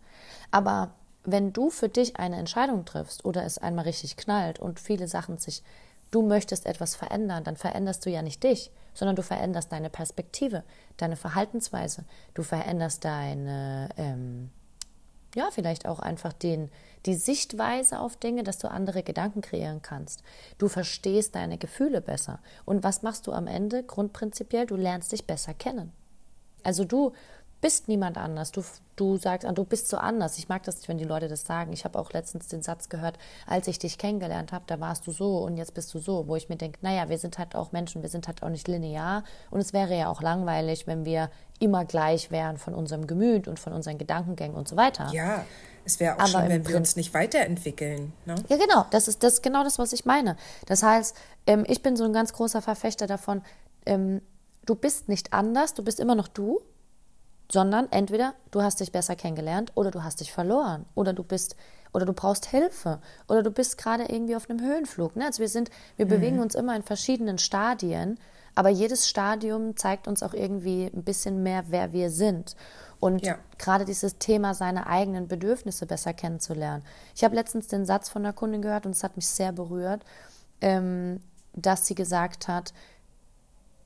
[0.52, 0.92] Aber
[1.28, 5.38] wenn du für dich eine Entscheidung triffst oder es einmal richtig knallt und viele Sachen
[5.38, 5.62] sich,
[6.10, 10.64] du möchtest etwas verändern, dann veränderst du ja nicht dich, sondern du veränderst deine Perspektive,
[10.96, 14.52] deine Verhaltensweise, du veränderst deine, ähm,
[15.36, 16.72] ja, vielleicht auch einfach den,
[17.06, 20.24] die Sichtweise auf Dinge, dass du andere Gedanken kreieren kannst.
[20.58, 22.40] Du verstehst deine Gefühle besser.
[22.64, 23.84] Und was machst du am Ende?
[23.84, 25.92] Grundprinzipiell, du lernst dich besser kennen.
[26.64, 27.14] Also du
[27.60, 28.52] bist niemand anders.
[28.52, 28.64] Du,
[28.96, 30.38] du sagst, du bist so anders.
[30.38, 31.74] Ich mag das nicht, wenn die Leute das sagen.
[31.74, 35.12] Ich habe auch letztens den Satz gehört, als ich dich kennengelernt habe, da warst du
[35.12, 37.72] so und jetzt bist du so, wo ich mir denke, naja, wir sind halt auch
[37.72, 41.30] Menschen, wir sind halt auch nicht linear und es wäre ja auch langweilig, wenn wir
[41.60, 45.10] immer gleich wären von unserem Gemüt und von unseren Gedankengängen und so weiter.
[45.12, 45.44] Ja,
[45.84, 48.14] es wäre auch Aber schon, wenn wir uns nicht weiterentwickeln.
[48.26, 48.36] Ne?
[48.50, 48.86] Ja, genau.
[48.92, 50.36] Das ist das genau das, was ich meine.
[50.66, 51.16] Das heißt,
[51.48, 53.42] ähm, ich bin so ein ganz großer Verfechter davon,
[53.86, 54.22] ähm,
[54.66, 56.62] du bist nicht anders, du bist immer noch du
[57.50, 61.56] sondern entweder du hast dich besser kennengelernt oder du hast dich verloren oder du bist
[61.94, 65.16] oder du brauchst Hilfe oder du bist gerade irgendwie auf einem Höhenflug.
[65.16, 65.26] Ne?
[65.26, 66.10] Also wir sind, wir mhm.
[66.10, 68.20] bewegen uns immer in verschiedenen Stadien,
[68.56, 72.56] aber jedes Stadium zeigt uns auch irgendwie ein bisschen mehr, wer wir sind.
[73.00, 73.38] Und ja.
[73.60, 76.84] gerade dieses Thema, seine eigenen Bedürfnisse besser kennenzulernen.
[77.16, 80.04] Ich habe letztens den Satz von einer Kundin gehört und es hat mich sehr berührt,
[80.62, 81.22] ähm,
[81.54, 82.74] dass sie gesagt hat,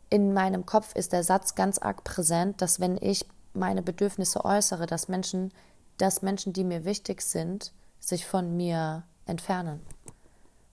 [0.09, 4.85] in meinem Kopf ist der Satz ganz arg präsent, dass wenn ich meine Bedürfnisse äußere,
[4.85, 5.51] dass Menschen,
[5.97, 9.81] dass Menschen, die mir wichtig sind, sich von mir entfernen.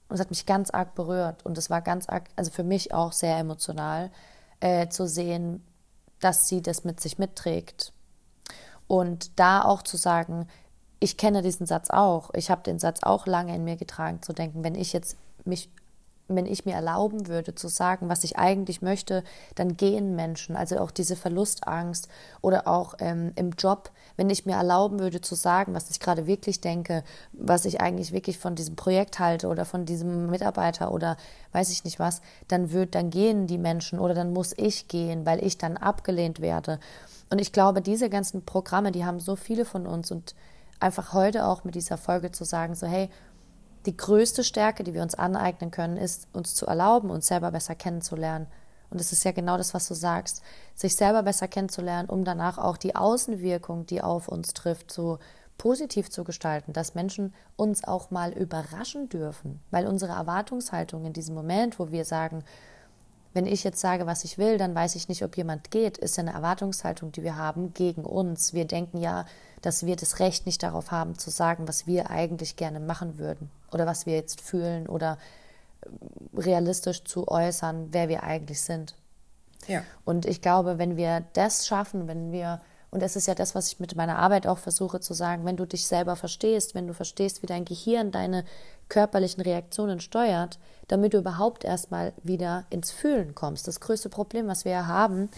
[0.09, 2.95] Und es hat mich ganz arg berührt und es war ganz arg, also für mich
[2.95, 4.11] auch sehr emotional,
[4.61, 5.63] äh, zu sehen,
[6.21, 7.93] dass sie das mit sich mitträgt.
[8.87, 10.49] Und da auch zu sagen,
[10.99, 14.33] ich kenne diesen Satz auch, ich habe den Satz auch lange in mir getragen, zu
[14.33, 15.71] denken, wenn ich jetzt mich
[16.29, 20.57] wenn ich mir erlauben würde zu sagen, was ich eigentlich möchte, dann gehen Menschen.
[20.57, 22.09] Also auch diese Verlustangst
[22.41, 26.27] oder auch ähm, im Job, wenn ich mir erlauben würde zu sagen, was ich gerade
[26.27, 31.17] wirklich denke, was ich eigentlich wirklich von diesem Projekt halte oder von diesem Mitarbeiter oder
[31.53, 35.25] weiß ich nicht was, dann wird, dann gehen die Menschen oder dann muss ich gehen,
[35.25, 36.79] weil ich dann abgelehnt werde.
[37.31, 40.35] Und ich glaube, diese ganzen Programme, die haben so viele von uns und
[40.81, 43.11] einfach heute auch mit dieser Folge zu sagen, so hey,
[43.89, 47.75] die größte Stärke, die wir uns aneignen können, ist, uns zu erlauben, uns selber besser
[47.75, 48.47] kennenzulernen.
[48.91, 50.43] Und es ist ja genau das, was du sagst,
[50.75, 55.19] sich selber besser kennenzulernen, um danach auch die Außenwirkung, die auf uns trifft, so
[55.57, 61.35] positiv zu gestalten, dass Menschen uns auch mal überraschen dürfen, weil unsere Erwartungshaltung in diesem
[61.35, 62.45] Moment, wo wir sagen,
[63.35, 65.99] Wenn ich jetzt sage, was ich will, dann weiß ich nicht, ob jemand geht.
[65.99, 68.55] Ist ja eine Erwartungshaltung, die wir haben gegen uns.
[68.55, 69.27] Wir denken ja,
[69.63, 73.51] dass wir das Recht nicht darauf haben, zu sagen, was wir eigentlich gerne machen würden
[73.73, 75.19] oder was wir jetzt fühlen oder
[75.83, 75.89] äh,
[76.39, 78.95] realistisch zu äußern, wer wir eigentlich sind.
[79.67, 79.83] Ja.
[80.05, 82.61] Und ich glaube, wenn wir das schaffen, wenn wir
[82.91, 85.57] und das ist ja das, was ich mit meiner Arbeit auch versuche zu sagen, wenn
[85.57, 88.45] du dich selber verstehst, wenn du verstehst, wie dein Gehirn deine
[88.89, 93.69] körperlichen Reaktionen steuert, damit du überhaupt erstmal wieder ins Fühlen kommst.
[93.69, 95.29] Das größte Problem, was wir ja haben,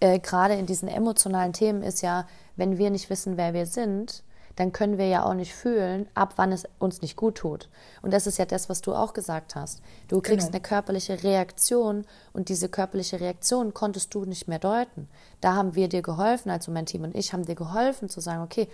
[0.00, 4.22] äh, gerade in diesen emotionalen Themen, ist ja, wenn wir nicht wissen, wer wir sind,
[4.56, 7.68] dann können wir ja auch nicht fühlen, ab wann es uns nicht gut tut.
[8.02, 9.82] Und das ist ja das, was du auch gesagt hast.
[10.08, 10.56] Du kriegst genau.
[10.56, 15.08] eine körperliche Reaktion und diese körperliche Reaktion konntest du nicht mehr deuten.
[15.40, 18.42] Da haben wir dir geholfen, also mein Team und ich haben dir geholfen zu sagen,
[18.42, 18.68] okay,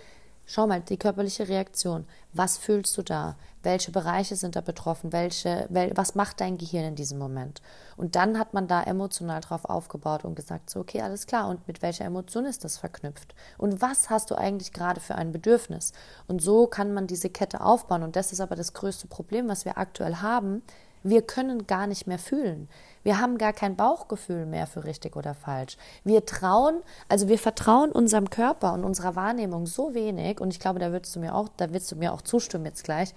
[0.53, 2.05] Schau mal, die körperliche Reaktion.
[2.33, 3.37] Was fühlst du da?
[3.63, 5.13] Welche Bereiche sind da betroffen?
[5.13, 7.61] Welche, wel, was macht dein Gehirn in diesem Moment?
[7.95, 11.47] Und dann hat man da emotional drauf aufgebaut und gesagt, so, okay, alles klar.
[11.47, 13.33] Und mit welcher Emotion ist das verknüpft?
[13.57, 15.93] Und was hast du eigentlich gerade für ein Bedürfnis?
[16.27, 18.03] Und so kann man diese Kette aufbauen.
[18.03, 20.63] Und das ist aber das größte Problem, was wir aktuell haben.
[21.01, 22.67] Wir können gar nicht mehr fühlen.
[23.03, 25.77] Wir haben gar kein Bauchgefühl mehr für richtig oder falsch.
[26.03, 30.79] Wir trauen, also wir vertrauen unserem Körper und unserer Wahrnehmung so wenig, und ich glaube,
[30.79, 33.13] da würdest du mir auch, da wirst du mir auch zustimmen jetzt gleich.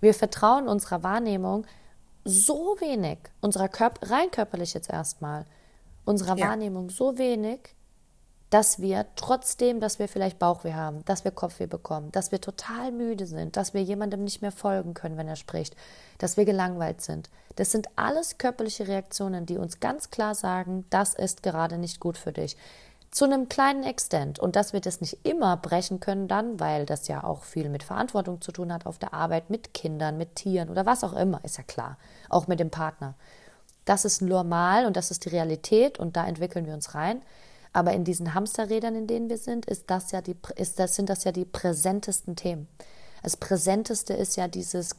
[0.00, 1.66] Wir vertrauen unserer Wahrnehmung
[2.24, 5.44] so wenig, unserer Körper, rein körperlich jetzt erstmal,
[6.04, 6.48] unserer ja.
[6.48, 7.75] Wahrnehmung so wenig,
[8.50, 12.92] dass wir trotzdem, dass wir vielleicht Bauchweh haben, dass wir Kopfweh bekommen, dass wir total
[12.92, 15.74] müde sind, dass wir jemandem nicht mehr folgen können, wenn er spricht,
[16.18, 17.28] dass wir gelangweilt sind.
[17.56, 22.18] Das sind alles körperliche Reaktionen, die uns ganz klar sagen, das ist gerade nicht gut
[22.18, 22.56] für dich.
[23.10, 24.38] Zu einem kleinen Extent.
[24.38, 27.82] Und dass wir das nicht immer brechen können dann, weil das ja auch viel mit
[27.82, 31.40] Verantwortung zu tun hat auf der Arbeit, mit Kindern, mit Tieren oder was auch immer,
[31.42, 31.96] ist ja klar.
[32.28, 33.14] Auch mit dem Partner.
[33.86, 37.22] Das ist normal und das ist die Realität und da entwickeln wir uns rein.
[37.76, 41.10] Aber in diesen Hamsterrädern, in denen wir sind, ist das ja die, ist das, sind
[41.10, 42.68] das ja die präsentesten Themen.
[43.22, 44.96] Das Präsenteste ist ja dieses,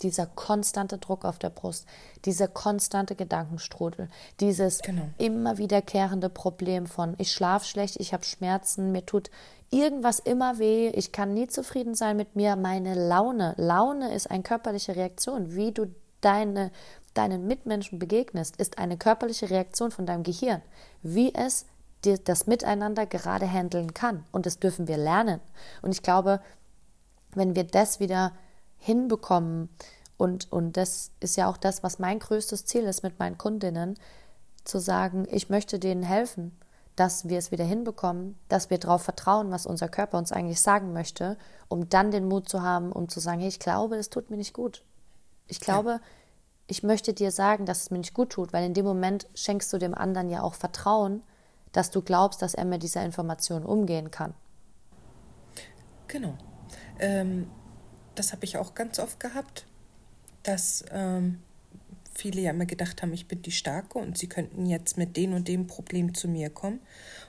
[0.00, 1.86] dieser konstante Druck auf der Brust,
[2.26, 5.08] dieser konstante Gedankenstrudel, dieses genau.
[5.18, 9.28] immer wiederkehrende Problem von ich schlafe schlecht, ich habe Schmerzen, mir tut
[9.70, 13.54] irgendwas immer weh, ich kann nie zufrieden sein mit mir, meine Laune.
[13.56, 16.70] Laune ist eine körperliche Reaktion, wie du deine,
[17.12, 20.62] deinen Mitmenschen begegnest, ist eine körperliche Reaktion von deinem Gehirn,
[21.02, 21.66] wie es
[22.02, 24.24] das Miteinander gerade handeln kann.
[24.32, 25.40] Und das dürfen wir lernen.
[25.82, 26.40] Und ich glaube,
[27.34, 28.32] wenn wir das wieder
[28.78, 29.68] hinbekommen,
[30.16, 33.98] und, und das ist ja auch das, was mein größtes Ziel ist mit meinen Kundinnen,
[34.64, 36.56] zu sagen, ich möchte denen helfen,
[36.96, 40.92] dass wir es wieder hinbekommen, dass wir darauf vertrauen, was unser Körper uns eigentlich sagen
[40.92, 44.28] möchte, um dann den Mut zu haben, um zu sagen, hey, ich glaube, es tut
[44.28, 44.84] mir nicht gut.
[45.46, 46.00] Ich glaube, ja.
[46.66, 49.72] ich möchte dir sagen, dass es mir nicht gut tut, weil in dem Moment schenkst
[49.72, 51.22] du dem anderen ja auch Vertrauen,
[51.72, 54.34] dass du glaubst, dass er mit dieser Information umgehen kann.
[56.08, 56.36] Genau.
[56.98, 57.50] Ähm,
[58.14, 59.66] das habe ich auch ganz oft gehabt,
[60.42, 61.40] dass ähm,
[62.12, 65.32] viele ja immer gedacht haben, ich bin die Starke und sie könnten jetzt mit dem
[65.32, 66.80] und dem Problem zu mir kommen.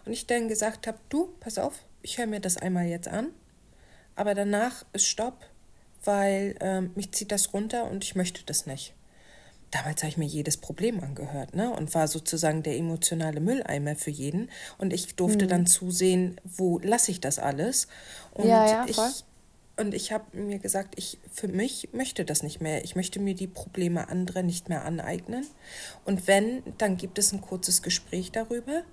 [0.05, 3.27] Und ich dann gesagt habe, du, pass auf, ich höre mir das einmal jetzt an,
[4.15, 5.45] aber danach ist Stopp,
[6.03, 8.95] weil ähm, mich zieht das runter und ich möchte das nicht
[9.71, 11.71] damals habe ich mir jedes Problem angehört, ne?
[11.71, 14.49] Und war sozusagen der emotionale Mülleimer für jeden.
[14.77, 15.49] Und ich durfte mhm.
[15.49, 17.87] dann zusehen, wo lasse ich das alles.
[18.33, 18.97] Und ja, ja, ich
[19.77, 22.83] und ich habe mir gesagt, ich für mich möchte das nicht mehr.
[22.83, 25.47] Ich möchte mir die Probleme anderer nicht mehr aneignen.
[26.05, 28.83] Und wenn, dann gibt es ein kurzes Gespräch darüber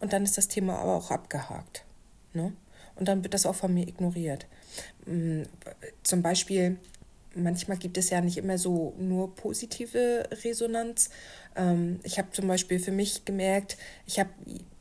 [0.00, 1.84] und dann ist das Thema aber auch abgehakt.
[2.34, 2.52] Ne?
[2.96, 4.46] Und dann wird das auch von mir ignoriert.
[5.06, 5.42] Mm,
[6.02, 6.78] zum Beispiel
[7.36, 11.10] manchmal gibt es ja nicht immer so nur positive Resonanz.
[11.54, 14.30] Ähm, ich habe zum Beispiel für mich gemerkt, ich habe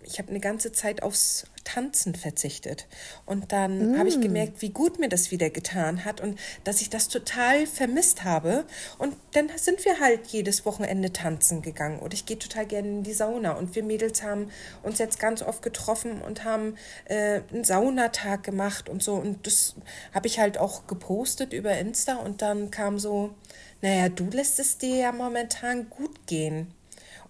[0.06, 2.88] ich habe eine ganze Zeit aufs Tanzen verzichtet.
[3.26, 3.98] Und dann mm.
[3.98, 7.66] habe ich gemerkt, wie gut mir das wieder getan hat und dass ich das total
[7.66, 8.66] vermisst habe.
[8.98, 12.00] Und dann sind wir halt jedes Wochenende tanzen gegangen.
[12.00, 13.54] Und ich gehe total gerne in die Sauna.
[13.54, 14.52] Und wir Mädels haben
[14.84, 19.16] uns jetzt ganz oft getroffen und haben äh, einen Saunatag gemacht und so.
[19.16, 19.76] Und das
[20.14, 22.18] habe ich halt auch gepostet über Insta.
[22.18, 23.34] Und dann kam so,
[23.82, 26.75] naja, du lässt es dir ja momentan gut gehen.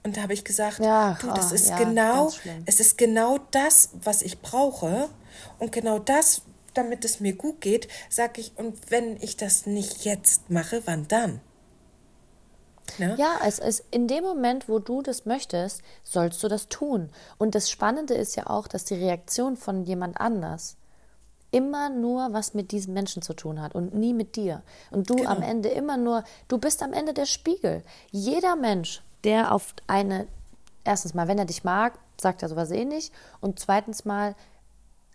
[0.06, 2.32] Und da habe ich gesagt, ja, du, das oh, ist ja, genau,
[2.68, 5.10] es ist genau das, was ich brauche.
[5.58, 6.44] Und genau das,
[6.76, 11.08] damit es mir gut geht, sage ich, und wenn ich das nicht jetzt mache, wann
[11.08, 11.42] dann?
[13.00, 13.16] Ne?
[13.18, 17.10] Ja, es ist in dem Moment, wo du das möchtest, sollst du das tun.
[17.40, 20.78] Und das Spannende ist ja auch, dass die Reaktion von jemand anders
[21.50, 24.62] immer nur was mit diesem Menschen zu tun hat und nie mit dir.
[24.92, 25.32] Und du genau.
[25.32, 27.82] am Ende immer nur, du bist am Ende der Spiegel.
[28.12, 30.28] Jeder Mensch der auf eine
[30.86, 33.14] erstens mal, wenn er dich mag, sagt er sowas eh nicht.
[33.42, 34.36] Und zweitens mal,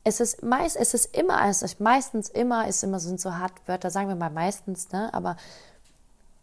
[0.04, 3.52] es ist meist, es ist immer, es ist meistens immer, ist immer sind so hart
[3.66, 5.12] Wörter, sagen wir mal meistens, ne?
[5.14, 5.36] Aber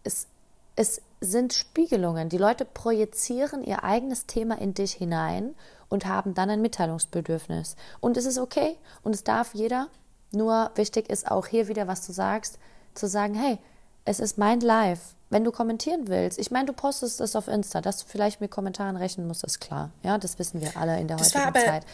[0.03, 0.27] es,
[0.75, 2.29] es sind Spiegelungen.
[2.29, 5.55] Die Leute projizieren ihr eigenes Thema in dich hinein
[5.89, 7.75] und haben dann ein Mitteilungsbedürfnis.
[7.99, 9.87] Und es ist okay und es darf jeder.
[10.31, 12.59] Nur wichtig ist auch hier wieder, was du sagst,
[12.93, 13.57] zu sagen, hey,
[14.05, 15.15] es ist mein Life.
[15.29, 18.49] Wenn du kommentieren willst, ich meine, du postest es auf Insta, dass du vielleicht mit
[18.49, 19.91] Kommentaren rechnen musst, ist klar.
[20.03, 21.85] Ja, das wissen wir alle in der das heutigen aber, Zeit.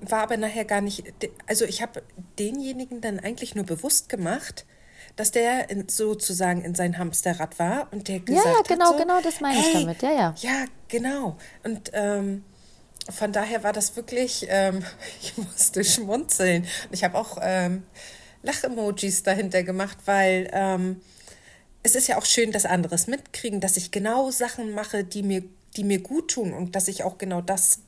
[0.00, 1.04] War aber nachher gar nicht,
[1.46, 2.02] also ich habe
[2.38, 4.66] denjenigen dann eigentlich nur bewusst gemacht,
[5.14, 8.92] dass der in, sozusagen in sein Hamsterrad war und der gesagt ja, ja, genau, hat
[8.92, 10.34] so, genau, das meine ich hey, damit, ja, ja.
[10.38, 11.36] Ja, genau.
[11.64, 12.44] Und ähm,
[13.10, 14.82] von daher war das wirklich, ähm,
[15.22, 16.62] ich musste schmunzeln.
[16.62, 17.84] Und ich habe auch ähm,
[18.42, 21.00] Lach-Emojis dahinter gemacht, weil ähm,
[21.86, 25.22] es ist ja auch schön, dass andere es mitkriegen, dass ich genau Sachen mache, die
[25.22, 25.44] mir,
[25.76, 27.78] die mir gut tun und dass ich auch genau das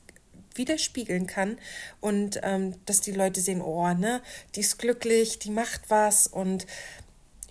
[0.55, 1.57] widerspiegeln kann
[1.99, 4.21] und ähm, dass die Leute sehen, oh, ne,
[4.55, 6.65] die ist glücklich, die macht was und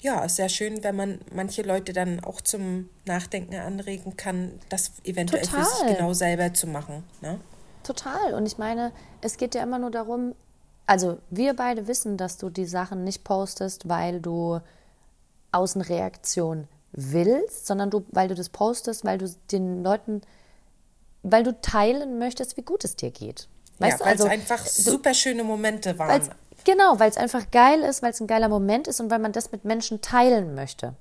[0.01, 4.93] ja, ist sehr schön, wenn man manche Leute dann auch zum Nachdenken anregen kann, das
[5.05, 5.65] eventuell Total.
[5.65, 7.05] für sich genau selber zu machen.
[7.21, 7.39] Ne?
[7.83, 8.33] Total.
[8.33, 10.35] Und ich meine, es geht ja immer nur darum,
[10.87, 14.61] also wir beide wissen, dass du die Sachen nicht postest, weil du
[15.53, 20.23] Außenreaktion willst, sondern du, weil du das postest, weil du den Leuten,
[21.23, 23.49] weil du teilen möchtest, wie gut es dir geht.
[23.79, 26.23] Weißt ja, weil also, es einfach super schöne Momente waren.
[26.65, 29.33] Genau, weil es einfach geil ist, weil es ein geiler Moment ist und weil man
[29.33, 30.95] das mit Menschen teilen möchte.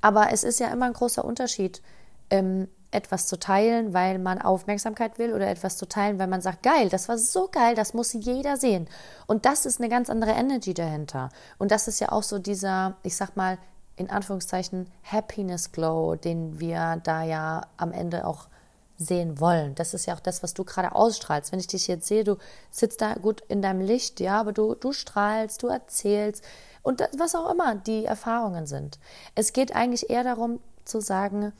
[0.00, 1.82] Aber es ist ja immer ein großer Unterschied,
[2.30, 6.62] ähm, etwas zu teilen, weil man Aufmerksamkeit will oder etwas zu teilen, weil man sagt,
[6.62, 8.88] geil, das war so geil, das muss jeder sehen.
[9.26, 11.30] Und das ist eine ganz andere Energy dahinter.
[11.58, 13.58] Und das ist ja auch so dieser, ich sag mal,
[13.98, 18.48] in Anführungszeichen Happiness Glow, den wir da ja am Ende auch
[18.96, 19.74] sehen wollen.
[19.74, 21.52] Das ist ja auch das, was du gerade ausstrahlst.
[21.52, 22.36] Wenn ich dich jetzt sehe, du
[22.70, 26.44] sitzt da gut in deinem Licht, ja, aber du, du strahlst, du erzählst
[26.82, 28.98] und das, was auch immer die Erfahrungen sind.
[29.34, 31.52] Es geht eigentlich eher darum zu sagen,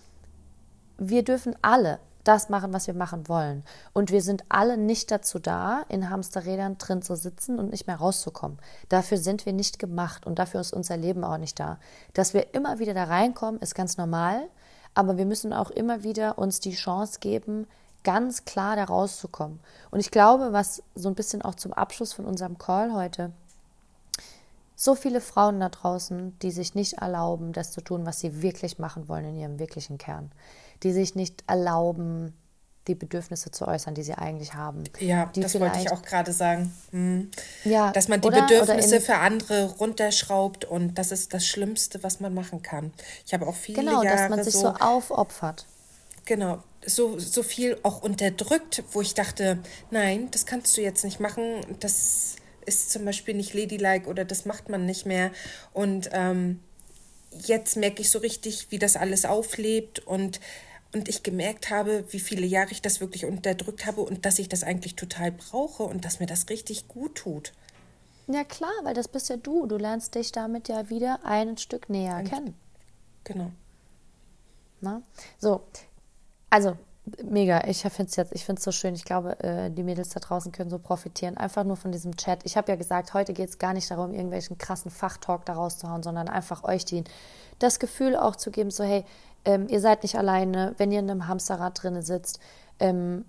[0.97, 3.65] wir dürfen alle das machen, was wir machen wollen.
[3.93, 7.97] Und wir sind alle nicht dazu da, in Hamsterrädern drin zu sitzen und nicht mehr
[7.97, 8.59] rauszukommen.
[8.89, 11.79] Dafür sind wir nicht gemacht und dafür ist unser Leben auch nicht da.
[12.15, 14.49] Dass wir immer wieder da reinkommen, ist ganz normal,
[14.95, 17.67] aber wir müssen auch immer wieder uns die Chance geben,
[18.05, 19.61] ganz klar da rauszukommen.
[19.91, 23.33] Und ich glaube, was so ein bisschen auch zum Abschluss von unserem Call heute
[24.77, 28.79] so viele Frauen da draußen, die sich nicht erlauben, das zu tun, was sie wirklich
[28.79, 30.31] machen wollen in ihrem wirklichen Kern
[30.83, 32.35] die sich nicht erlauben,
[32.89, 34.85] die Bedürfnisse zu äußern, die sie eigentlich haben.
[34.99, 36.73] Ja, die das wollte ich auch gerade sagen.
[36.91, 37.31] Mhm.
[37.65, 42.03] Ja, Dass man die oder, Bedürfnisse oder für andere runterschraubt und das ist das Schlimmste,
[42.03, 42.93] was man machen kann.
[43.27, 45.67] Ich habe auch viele genau, Jahre dass man sich so, so aufopfert.
[46.25, 49.59] Genau, so, so viel auch unterdrückt, wo ich dachte,
[49.91, 54.45] nein, das kannst du jetzt nicht machen, das ist zum Beispiel nicht ladylike oder das
[54.45, 55.31] macht man nicht mehr.
[55.73, 56.61] Und ähm,
[57.31, 60.41] jetzt merke ich so richtig, wie das alles auflebt und
[60.95, 64.49] und ich gemerkt habe, wie viele Jahre ich das wirklich unterdrückt habe und dass ich
[64.49, 67.53] das eigentlich total brauche und dass mir das richtig gut tut.
[68.27, 69.67] Ja klar, weil das bist ja du.
[69.67, 72.55] Du lernst dich damit ja wieder ein Stück näher ein kennen.
[73.25, 73.51] Genau.
[74.81, 75.03] Na?
[75.39, 75.63] So,
[76.51, 76.77] also
[77.25, 77.67] mega.
[77.67, 78.95] Ich finde es jetzt, ich finde es so schön.
[78.95, 81.37] Ich glaube, äh, die Mädels da draußen können so profitieren.
[81.37, 82.41] Einfach nur von diesem Chat.
[82.45, 86.03] Ich habe ja gesagt, heute geht es gar nicht darum, irgendwelchen krassen Fachtalk da rauszuhauen,
[86.03, 87.05] sondern einfach euch die,
[87.59, 89.05] das Gefühl auch zu geben, so hey,
[89.45, 92.41] ähm, ihr seid nicht alleine, wenn ihr in einem Hamsterrad drin sitzt.
[92.81, 93.25] Ähm,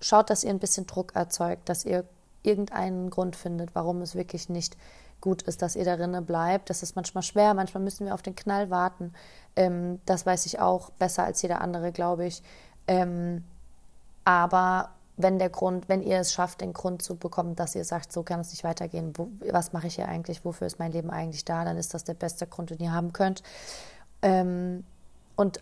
[0.00, 2.04] schaut, dass ihr ein bisschen Druck erzeugt, dass ihr
[2.42, 4.76] irgendeinen Grund findet, warum es wirklich nicht
[5.20, 6.70] gut ist, dass ihr darinne bleibt.
[6.70, 9.12] Das ist manchmal schwer, manchmal müssen wir auf den Knall warten.
[9.56, 12.42] Ähm, das weiß ich auch besser als jeder andere, glaube ich.
[12.86, 13.44] Ähm,
[14.24, 18.12] aber wenn der Grund, wenn ihr es schafft, den Grund zu bekommen, dass ihr sagt,
[18.12, 21.10] so kann es nicht weitergehen, wo, was mache ich hier eigentlich, wofür ist mein Leben
[21.10, 23.42] eigentlich da, dann ist das der beste Grund, den ihr haben könnt.
[24.22, 24.84] Ähm,
[25.40, 25.58] und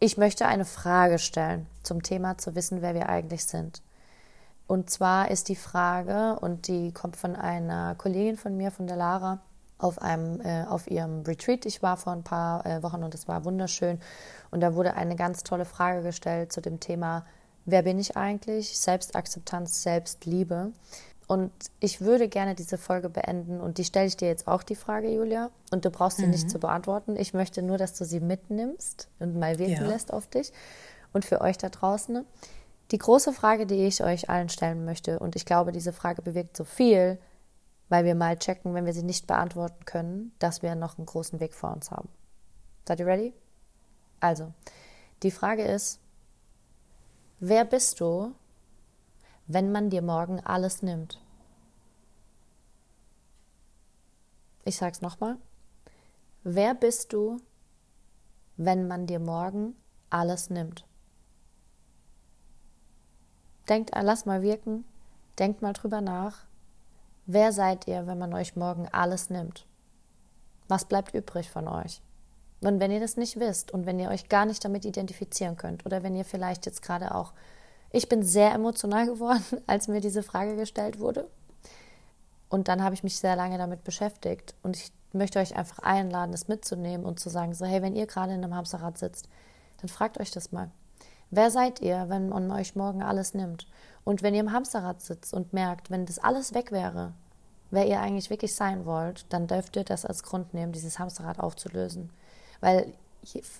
[0.00, 3.80] ich möchte eine Frage stellen zum Thema zu wissen, wer wir eigentlich sind.
[4.66, 8.96] Und zwar ist die Frage, und die kommt von einer Kollegin von mir, von der
[8.96, 9.38] Lara,
[9.78, 11.64] auf einem äh, auf ihrem Retreat.
[11.64, 14.00] Ich war vor ein paar äh, Wochen und es war wunderschön.
[14.50, 17.24] Und da wurde eine ganz tolle Frage gestellt zu dem Thema,
[17.66, 18.80] wer bin ich eigentlich?
[18.80, 20.72] Selbstakzeptanz, Selbstliebe.
[21.30, 24.74] Und ich würde gerne diese Folge beenden und die stelle ich dir jetzt auch die
[24.74, 25.50] Frage, Julia.
[25.70, 26.32] Und du brauchst sie mhm.
[26.32, 27.14] nicht zu beantworten.
[27.14, 29.86] Ich möchte nur, dass du sie mitnimmst und mal wirken ja.
[29.86, 30.52] lässt auf dich
[31.12, 32.26] und für euch da draußen.
[32.90, 36.56] Die große Frage, die ich euch allen stellen möchte, und ich glaube, diese Frage bewirkt
[36.56, 37.16] so viel,
[37.88, 41.38] weil wir mal checken, wenn wir sie nicht beantworten können, dass wir noch einen großen
[41.38, 42.08] Weg vor uns haben.
[42.88, 43.34] Seid ihr ready?
[44.18, 44.52] Also,
[45.22, 46.00] die Frage ist,
[47.42, 48.34] Wer bist du,
[49.52, 51.18] wenn man dir morgen alles nimmt?
[54.64, 55.38] Ich sag's nochmal.
[56.44, 57.38] Wer bist du,
[58.56, 59.74] wenn man dir morgen
[60.08, 60.86] alles nimmt?
[63.68, 64.84] Denkt, lass mal wirken,
[65.40, 66.46] denkt mal drüber nach.
[67.26, 69.66] Wer seid ihr, wenn man euch morgen alles nimmt?
[70.68, 72.02] Was bleibt übrig von euch?
[72.60, 75.84] Und wenn ihr das nicht wisst und wenn ihr euch gar nicht damit identifizieren könnt
[75.86, 77.32] oder wenn ihr vielleicht jetzt gerade auch,
[77.92, 81.28] ich bin sehr emotional geworden, als mir diese Frage gestellt wurde.
[82.48, 86.32] Und dann habe ich mich sehr lange damit beschäftigt und ich möchte euch einfach einladen,
[86.32, 89.28] das mitzunehmen und zu sagen, so hey, wenn ihr gerade in einem Hamsterrad sitzt,
[89.80, 90.70] dann fragt euch das mal.
[91.30, 93.66] Wer seid ihr, wenn man euch morgen alles nimmt?
[94.02, 97.12] Und wenn ihr im Hamsterrad sitzt und merkt, wenn das alles weg wäre,
[97.70, 101.38] wer ihr eigentlich wirklich sein wollt, dann dürft ihr das als Grund nehmen, dieses Hamsterrad
[101.38, 102.10] aufzulösen.
[102.60, 102.92] Weil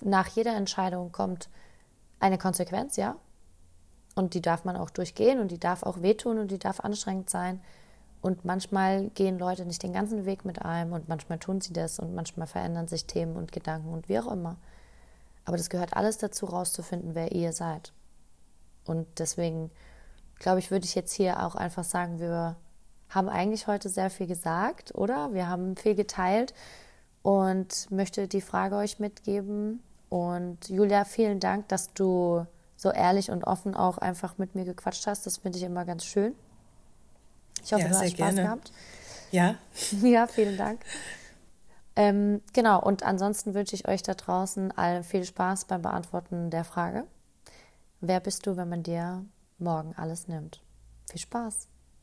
[0.01, 1.49] nach jeder Entscheidung kommt
[2.19, 3.15] eine Konsequenz, ja.
[4.15, 7.29] Und die darf man auch durchgehen und die darf auch wehtun und die darf anstrengend
[7.29, 7.61] sein.
[8.21, 11.97] Und manchmal gehen Leute nicht den ganzen Weg mit einem und manchmal tun sie das
[11.97, 14.57] und manchmal verändern sich Themen und Gedanken und wie auch immer.
[15.45, 17.93] Aber das gehört alles dazu, rauszufinden, wer ihr seid.
[18.85, 19.71] Und deswegen,
[20.37, 22.57] glaube ich, würde ich jetzt hier auch einfach sagen, wir
[23.09, 25.33] haben eigentlich heute sehr viel gesagt, oder?
[25.33, 26.53] Wir haben viel geteilt
[27.23, 29.81] und möchte die Frage euch mitgeben.
[30.09, 32.45] Und Julia, vielen Dank, dass du
[32.81, 35.27] so ehrlich und offen auch einfach mit mir gequatscht hast.
[35.27, 36.33] Das finde ich immer ganz schön.
[37.63, 38.41] Ich hoffe, ja, du hast Spaß gerne.
[38.41, 38.71] gehabt.
[39.29, 39.55] Ja.
[40.01, 40.81] Ja, vielen Dank.
[41.95, 46.63] Ähm, genau, und ansonsten wünsche ich euch da draußen allen viel Spaß beim Beantworten der
[46.63, 47.05] Frage.
[47.99, 49.25] Wer bist du, wenn man dir
[49.59, 50.63] morgen alles nimmt?
[51.07, 51.67] Viel Spaß!